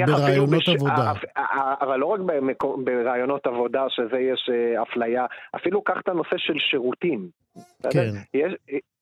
ברעיונות 0.06 0.68
עבודה. 0.68 1.12
אבל 1.80 1.96
לא 1.96 2.06
רק 2.06 2.20
ברעיונות 2.84 3.46
עבודה, 3.46 3.84
שזה 3.88 4.18
יש 4.18 4.50
אפליה, 4.82 5.26
אפילו 5.56 5.82
קח 5.82 5.94
את 6.02 6.08
הנושא 6.08 6.36
של 6.36 6.54
שירותים. 6.70 7.09
טרנסים. 7.10 7.28
כן. 7.92 8.38
יש, 8.38 8.52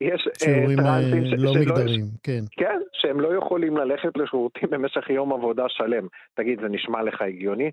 יש 0.01 0.29
אה, 0.29 0.35
שיעורים 0.35 0.77
טרנסים 0.77 1.27
ש, 1.27 1.33
לא 1.39 1.53
מגדרים, 1.61 2.05
כן. 2.23 2.41
כן, 2.57 2.81
שהם 2.93 3.21
לא 3.21 3.35
יכולים 3.35 3.77
ללכת 3.77 4.17
לשירותים 4.17 4.71
במשך 4.71 5.11
יום 5.11 5.33
עבודה 5.33 5.65
שלם. 5.69 6.07
תגיד, 6.35 6.61
זה 6.61 6.69
נשמע 6.69 7.03
לך 7.03 7.23
הגיוני? 7.23 7.71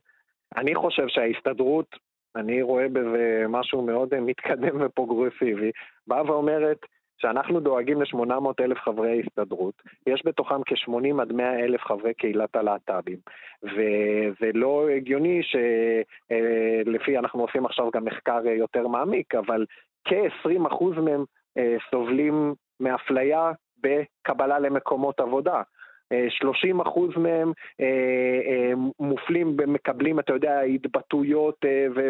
אני 0.57 0.75
חושב 0.75 1.07
שההסתדרות, 1.07 1.95
אני 2.35 2.61
רואה 2.61 2.87
בזה 2.87 3.45
משהו 3.49 3.81
מאוד 3.81 4.19
מתקדם 4.19 4.81
ופרוגרסיבי, 4.81 5.71
באה 6.07 6.25
ואומרת, 6.25 6.77
שאנחנו 7.17 7.59
דואגים 7.59 8.01
ל-800 8.01 8.63
אלף 8.63 8.77
חברי 8.77 9.21
הסתדרות, 9.21 9.81
יש 10.07 10.21
בתוכם 10.25 10.63
כ-80 10.65 11.21
עד 11.21 11.33
100 11.33 11.59
אלף 11.59 11.81
חברי 11.81 12.13
קהילת 12.13 12.55
הלהט"בים. 12.55 13.17
וזה 13.63 14.51
לא 14.53 14.89
הגיוני 14.89 15.41
שלפי, 15.43 17.15
אה, 17.15 17.19
אנחנו 17.19 17.41
עושים 17.41 17.65
עכשיו 17.65 17.91
גם 17.93 18.05
מחקר 18.05 18.41
יותר 18.47 18.87
מעמיק, 18.87 19.35
אבל 19.35 19.65
כ-20% 20.05 20.99
מהם 20.99 21.25
אה, 21.57 21.75
סובלים 21.91 22.53
מאפליה 22.79 23.51
בקבלה 23.83 24.59
למקומות 24.59 25.19
עבודה. 25.19 25.61
30 26.29 26.81
אה, 26.81 26.87
אחוז 26.87 27.09
מהם 27.17 27.51
אה, 27.81 27.85
אה, 27.85 28.73
מופלים, 28.99 29.57
מקבלים, 29.67 30.19
אתה 30.19 30.33
יודע, 30.33 30.59
התבטאויות 30.59 31.65
ו... 31.95 32.01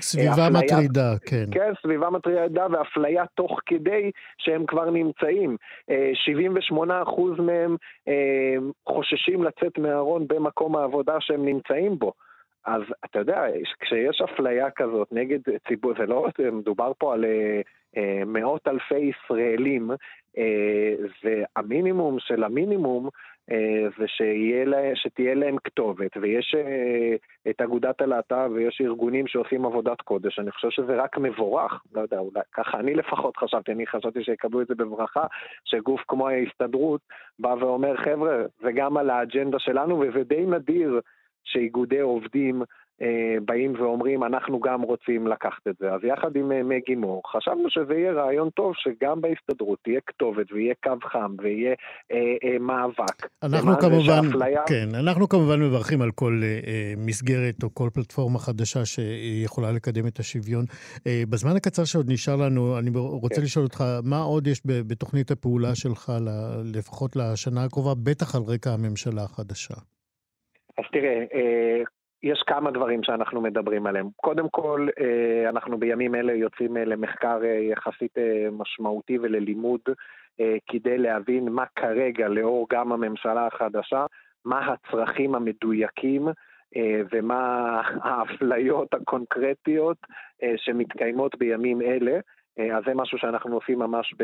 סביבה 0.00 0.48
מטרידה, 0.50 1.14
כן. 1.26 1.44
כן, 1.52 1.72
סביבה 1.82 2.10
מטרידה 2.10 2.66
ואפליה 2.70 3.24
תוך 3.34 3.60
כדי 3.66 4.10
שהם 4.38 4.66
כבר 4.66 4.90
נמצאים. 4.90 5.56
78 6.14 7.02
אחוז 7.02 7.38
מהם 7.38 7.76
חוששים 8.88 9.44
לצאת 9.44 9.78
מהארון 9.78 10.26
במקום 10.28 10.76
העבודה 10.76 11.16
שהם 11.20 11.44
נמצאים 11.44 11.98
בו. 11.98 12.12
אז 12.66 12.82
אתה 13.04 13.18
יודע, 13.18 13.44
כשיש 13.80 14.20
אפליה 14.20 14.70
כזאת 14.70 15.08
נגד 15.12 15.38
ציבור, 15.68 15.92
זה 15.98 16.06
לא, 16.06 16.26
מדובר 16.52 16.92
פה 16.98 17.14
על 17.14 17.24
אה, 17.24 17.60
אה, 17.96 18.24
מאות 18.26 18.68
אלפי 18.68 18.98
ישראלים, 18.98 19.90
אה, 20.38 20.94
והמינימום 21.24 22.18
של 22.18 22.44
המינימום 22.44 23.08
אה, 23.50 23.88
זה 23.98 24.04
לה, 24.66 24.90
שתהיה 24.94 25.34
להם 25.34 25.56
כתובת, 25.64 26.16
ויש 26.20 26.54
אה, 26.54 27.16
את 27.50 27.60
אגודת 27.60 28.00
הלהט"ב 28.00 28.50
ויש 28.54 28.80
ארגונים 28.84 29.26
שעושים 29.26 29.66
עבודת 29.66 30.00
קודש, 30.00 30.38
אני 30.38 30.50
חושב 30.50 30.70
שזה 30.70 30.96
רק 30.96 31.18
מבורך, 31.18 31.82
לא 31.94 32.00
יודע, 32.00 32.18
אולי 32.18 32.40
ככה 32.52 32.78
אני 32.78 32.94
לפחות 32.94 33.36
חשבתי, 33.36 33.72
אני 33.72 33.86
חשבתי 33.86 34.24
שיקבלו 34.24 34.60
את 34.60 34.66
זה 34.66 34.74
בברכה, 34.74 35.26
שגוף 35.64 36.00
כמו 36.08 36.28
ההסתדרות 36.28 37.00
בא 37.38 37.54
ואומר, 37.60 37.96
חבר'ה, 37.96 38.42
זה 38.62 38.72
גם 38.72 38.96
על 38.96 39.10
האג'נדה 39.10 39.58
שלנו, 39.58 39.98
וזה 40.00 40.24
די 40.24 40.46
נדיר. 40.46 41.00
שאיגודי 41.44 42.00
עובדים 42.00 42.62
אה, 43.02 43.36
באים 43.44 43.74
ואומרים, 43.78 44.24
אנחנו 44.24 44.60
גם 44.60 44.82
רוצים 44.82 45.26
לקחת 45.26 45.68
את 45.68 45.74
זה. 45.80 45.92
אז 45.92 46.00
יחד 46.04 46.36
עם 46.36 46.52
אה, 46.52 46.62
מגי 46.62 46.94
מור, 46.94 47.22
חשבנו 47.36 47.70
שזה 47.70 47.94
יהיה 47.94 48.12
רעיון 48.12 48.50
טוב 48.50 48.72
שגם 48.76 49.20
בהסתדרות 49.20 49.78
תהיה 49.82 50.00
כתובת 50.06 50.52
ויהיה 50.52 50.74
קו 50.82 50.90
חם 51.12 51.34
ויהיה 51.42 51.74
אה, 52.12 52.16
אה, 52.44 52.58
מאבק. 52.58 53.26
אנחנו 53.42 53.72
כמובן, 53.80 54.22
שאפליה... 54.24 54.62
כן, 54.66 54.88
אנחנו 54.94 55.28
כמובן 55.28 55.62
מברכים 55.62 56.02
על 56.02 56.10
כל 56.10 56.40
אה, 56.42 56.60
אה, 56.66 56.94
מסגרת 56.96 57.62
או 57.62 57.74
כל 57.74 57.88
פלטפורמה 57.94 58.38
חדשה 58.38 58.84
שיכולה 58.84 59.72
לקדם 59.72 60.06
את 60.06 60.18
השוויון. 60.18 60.64
אה, 61.06 61.22
בזמן 61.30 61.56
הקצר 61.56 61.84
שעוד 61.84 62.06
נשאר 62.10 62.36
לנו, 62.36 62.78
אני 62.78 62.90
רוצה 62.94 63.36
כן. 63.36 63.42
לשאול 63.42 63.64
אותך, 63.64 63.84
מה 64.04 64.18
עוד 64.22 64.46
יש 64.46 64.60
בתוכנית 64.64 65.30
הפעולה 65.30 65.74
שלך, 65.74 66.12
לפחות 66.74 67.16
לשנה 67.16 67.64
הקרובה, 67.64 67.94
בטח 67.94 68.34
על 68.34 68.42
רקע 68.42 68.70
הממשלה 68.70 69.22
החדשה? 69.22 69.74
אז 70.78 70.84
תראה, 70.92 71.24
אה, 71.34 71.82
יש 72.22 72.42
כמה 72.46 72.70
דברים 72.70 73.02
שאנחנו 73.02 73.40
מדברים 73.40 73.86
עליהם. 73.86 74.08
קודם 74.16 74.48
כל, 74.48 74.88
אה, 75.00 75.48
אנחנו 75.48 75.78
בימים 75.78 76.14
אלה 76.14 76.32
יוצאים 76.32 76.76
אה, 76.76 76.84
למחקר 76.84 77.44
יחסית 77.44 78.14
משמעותי 78.52 79.18
וללימוד 79.18 79.80
כדי 80.70 80.98
להבין 80.98 81.48
מה 81.48 81.64
כרגע, 81.76 82.28
לאור 82.28 82.66
גם 82.72 82.92
הממשלה 82.92 83.46
החדשה, 83.46 84.06
מה 84.44 84.72
הצרכים 84.72 85.34
המדויקים 85.34 86.28
ומה 87.12 87.80
האפליות 88.04 88.94
הקונקרטיות 88.94 89.96
שמתקיימות 90.56 91.38
בימים 91.38 91.82
אלה. 91.82 92.20
אה, 92.58 92.76
אז 92.76 92.84
זה 92.86 92.94
משהו 92.94 93.18
שאנחנו 93.18 93.54
עושים 93.54 93.78
ממש 93.78 94.14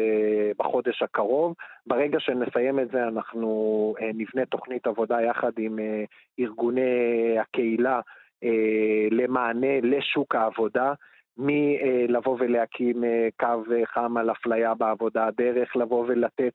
בחודש 0.58 1.02
הקרוב. 1.02 1.54
ברגע 1.86 2.20
שנסיים 2.20 2.80
את 2.80 2.90
זה, 2.90 3.04
אנחנו 3.04 3.94
אה, 4.00 4.10
נבנה 4.14 4.46
תוכנית 4.46 4.86
עבודה 4.86 5.22
יחד 5.22 5.52
עם 5.58 5.78
אה, 5.78 6.04
ארגוני 6.40 7.38
הקהילה 7.40 8.00
למענה 9.10 9.80
לשוק 9.82 10.34
העבודה. 10.34 10.92
מלבוא 11.38 12.36
ולהקים 12.40 13.04
קו 13.40 13.62
חם 13.84 14.16
על 14.16 14.30
אפליה 14.30 14.74
בעבודה, 14.74 15.28
דרך 15.36 15.76
לבוא 15.76 16.04
ולתת 16.08 16.52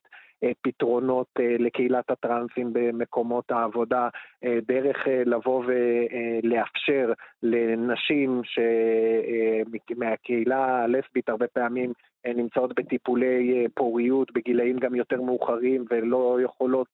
פתרונות 0.62 1.28
אה, 1.40 1.56
לקהילת 1.60 2.12
הטרנסים 2.12 2.74
במקומות 2.74 3.52
העבודה, 3.52 4.10
אה, 4.44 4.58
דרך 4.68 4.98
לבוא 5.26 5.64
ולאפשר 5.66 7.14
לנשים 7.44 8.42
מהקהילה 9.98 10.84
הלסבית 10.84 11.30
הרבה 11.30 11.48
פעמים 11.48 11.94
נמצאות 12.36 12.80
בטיפולי 12.80 13.68
פוריות 13.74 14.32
בגילאים 14.34 14.78
גם 14.78 14.96
יותר 14.96 15.22
מאוחרים 15.22 15.86
ולא 15.90 16.38
יכולות 16.44 16.88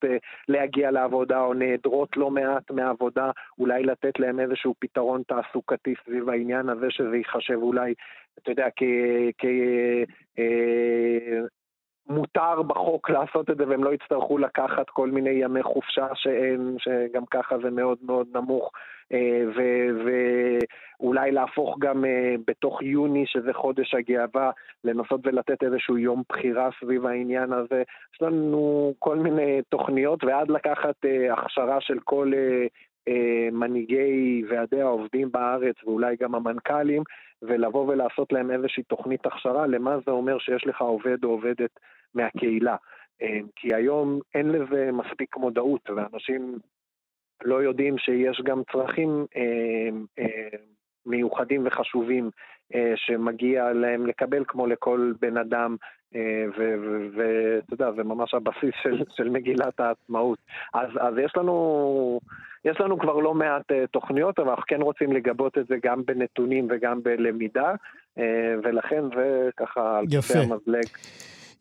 להגיע 0.48 0.92
לעבודה 0.92 1.42
או 1.42 1.54
נעדרות 1.54 2.18
לא 2.18 2.30
מעט 2.32 2.72
מהעבודה, 2.72 3.32
אולי 3.60 3.84
לתת 3.84 4.20
להם 4.20 4.40
איזשהו 4.40 4.76
פתרון 4.80 5.22
תעסוקתי 5.28 5.94
סביב 6.06 6.30
העניין 6.30 6.70
הזה 6.70 6.88
שזה 6.90 7.18
ייחשב 7.18 7.60
אולי, 7.62 7.94
אתה 8.40 8.52
יודע, 8.52 8.68
כ... 8.76 8.84
כ 9.38 9.46
מותר 12.12 12.62
בחוק 12.62 13.10
לעשות 13.10 13.50
את 13.50 13.58
זה 13.58 13.68
והם 13.68 13.84
לא 13.84 13.94
יצטרכו 13.94 14.38
לקחת 14.38 14.90
כל 14.90 15.12
מיני 15.12 15.30
ימי 15.30 15.64
חופשה 15.64 16.08
שאין, 16.16 16.76
שגם 16.80 17.26
ככה 17.26 17.56
זה 17.64 17.70
מאוד 17.70 17.98
מאוד 18.04 18.28
נמוך, 18.34 18.72
אה, 19.14 19.44
ואולי 21.00 21.32
להפוך 21.32 21.76
גם 21.80 22.06
אה, 22.06 22.36
בתוך 22.48 22.82
יוני, 22.82 23.24
שזה 23.28 23.54
חודש 23.54 23.94
הגאווה, 23.94 24.52
לנסות 24.84 25.22
ולתת 25.24 25.64
איזשהו 25.64 25.98
יום 25.98 26.24
בחירה 26.30 26.70
סביב 26.80 27.06
העניין 27.06 27.54
הזה. 27.54 27.84
יש 28.16 28.22
לנו 28.22 28.94
כל 29.00 29.16
מיני 29.16 29.62
תוכניות, 29.70 30.24
ועד 30.24 30.52
לקחת 30.52 31.06
אה, 31.06 31.34
הכשרה 31.34 31.82
של 31.82 32.00
כל 32.04 32.32
מנהיגי 33.52 34.44
ועדי 34.50 34.82
העובדים 34.82 35.32
בארץ 35.32 35.76
ואולי 35.84 36.16
גם 36.16 36.36
המנכ"לים, 36.36 37.04
ולבוא 37.42 37.88
ולעשות 37.88 38.34
להם 38.34 38.52
איזושהי 38.52 38.84
תוכנית 38.84 39.26
הכשרה 39.26 39.68
למה 39.68 39.98
זה 40.06 40.12
אומר 40.12 40.40
שיש 40.40 40.68
לך 40.68 40.82
עובד 40.82 41.24
או 41.24 41.30
עובדת 41.30 41.80
מהקהילה. 42.14 42.76
אה, 43.22 43.40
כי 43.56 43.76
היום 43.76 44.20
אין 44.36 44.50
לזה 44.52 44.92
מספיק 44.92 45.38
מודעות, 45.38 45.90
ואנשים 45.90 46.60
לא 47.44 47.64
יודעים 47.64 47.98
שיש 47.98 48.42
גם 48.46 48.62
צרכים 48.72 49.26
אה, 49.36 49.90
אה, 50.20 50.58
מיוחדים 51.06 51.64
וחשובים 51.66 52.30
שמגיע 52.96 53.74
להם 53.74 54.06
לקבל 54.06 54.44
כמו 54.48 54.68
לכל 54.68 55.14
בן 55.22 55.38
אדם 55.38 55.76
ואתה 56.58 57.74
יודע, 57.74 57.92
זה 57.92 58.04
ממש 58.04 58.34
הבסיס 58.34 58.74
של, 58.84 59.04
של 59.18 59.30
מגילת 59.30 59.80
העצמאות. 59.80 60.40
אז, 60.74 60.90
אז 61.00 61.14
יש 61.18 61.34
לנו... 61.38 62.20
יש 62.66 62.82
לנו 62.82 63.00
כבר 63.00 63.14
לא 63.14 63.34
מעט 63.34 63.72
uh, 63.72 63.88
תוכניות, 63.92 64.40
אבל 64.40 64.50
אנחנו 64.50 64.64
כן 64.68 64.82
רוצים 64.82 65.14
לגבות 65.14 65.58
את 65.58 65.68
זה 65.68 65.76
גם 65.84 66.06
בנתונים 66.06 66.68
וגם 66.70 67.04
בלמידה, 67.04 67.74
uh, 68.18 68.22
ולכן 68.64 69.04
זה 69.16 69.50
ככה 69.58 70.00
על 70.00 70.06
קצה 70.06 70.40
המזלג. 70.40 70.86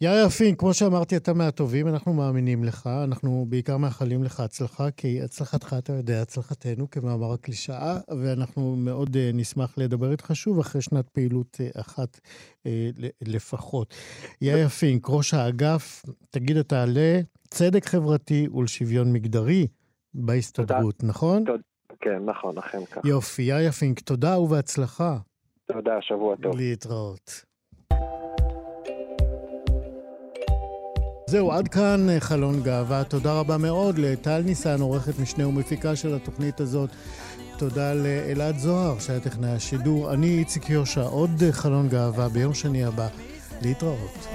יאיר 0.03 0.29
פין, 0.29 0.55
כמו 0.55 0.75
שאמרתי, 0.75 1.17
אתה 1.17 1.33
מהטובים, 1.33 1.89
אנחנו 1.89 2.15
מאמינים 2.15 2.65
לך, 2.65 2.91
אנחנו 3.05 3.47
בעיקר 3.49 3.77
מאחלים 3.77 4.25
לך 4.25 4.41
הצלחה, 4.41 4.91
כי 4.91 5.23
הצלחתך, 5.23 5.75
אתה 5.79 5.93
יודע, 5.93 6.23
הצלחתנו, 6.23 6.91
כמאמר 6.91 7.33
הקלישאה, 7.33 7.99
ואנחנו 8.21 8.77
מאוד 8.77 9.09
uh, 9.09 9.19
נשמח 9.35 9.79
לדבר 9.79 10.13
איתך 10.13 10.31
שוב 10.35 10.59
אחרי 10.59 10.83
שנת 10.83 11.09
פעילות 11.09 11.57
uh, 11.61 11.81
אחת 11.81 12.21
uh, 12.67 12.69
לפחות. 13.23 13.95
יאיר 14.41 14.69
פינק, 14.69 15.07
ראש 15.09 15.35
האגף, 15.35 16.03
תגיד 16.31 16.57
אתה 16.57 16.85
לצדק 16.87 17.87
חברתי 17.87 18.49
ולשוויון 18.55 19.13
מגדרי 19.13 19.67
בהסתדרות, 20.15 20.97
תודה. 20.97 21.13
נכון? 21.13 21.45
תודה. 21.45 21.63
כן, 22.01 22.25
נכון, 22.25 22.59
אכן 22.59 22.85
כך. 22.85 23.05
יופי, 23.05 23.43
יאיר 23.43 23.71
פינק, 23.71 24.01
תודה 24.01 24.39
ובהצלחה. 24.39 25.19
תודה, 25.73 25.97
שבוע 26.01 26.37
טוב. 26.37 26.57
להתראות. 26.57 27.51
זהו, 31.31 31.53
עד 31.53 31.69
כאן 31.69 32.11
אה, 32.11 32.21
חלון 32.21 32.63
גאווה. 32.63 33.05
תודה 33.05 33.33
רבה 33.33 33.59
מאוד 33.59 33.99
לטל 33.99 34.43
ניסן, 34.45 34.81
עורכת 34.81 35.19
משנה 35.19 35.49
ומפיקה 35.49 35.97
של 35.97 36.15
התוכנית 36.15 36.61
הזאת. 36.61 36.91
תודה 37.57 37.95
לאלעד 37.95 38.59
זוהר, 38.59 38.99
שהיה 38.99 39.21
טכנאי 39.21 39.51
השידור. 39.51 40.13
אני 40.13 40.39
איציק 40.39 40.71
יושע, 40.71 41.03
עוד 41.03 41.43
חלון 41.51 41.89
גאווה 41.89 42.29
ביום 42.29 42.55
שני 42.55 42.85
הבא. 42.85 43.09
להתראות. 43.63 44.27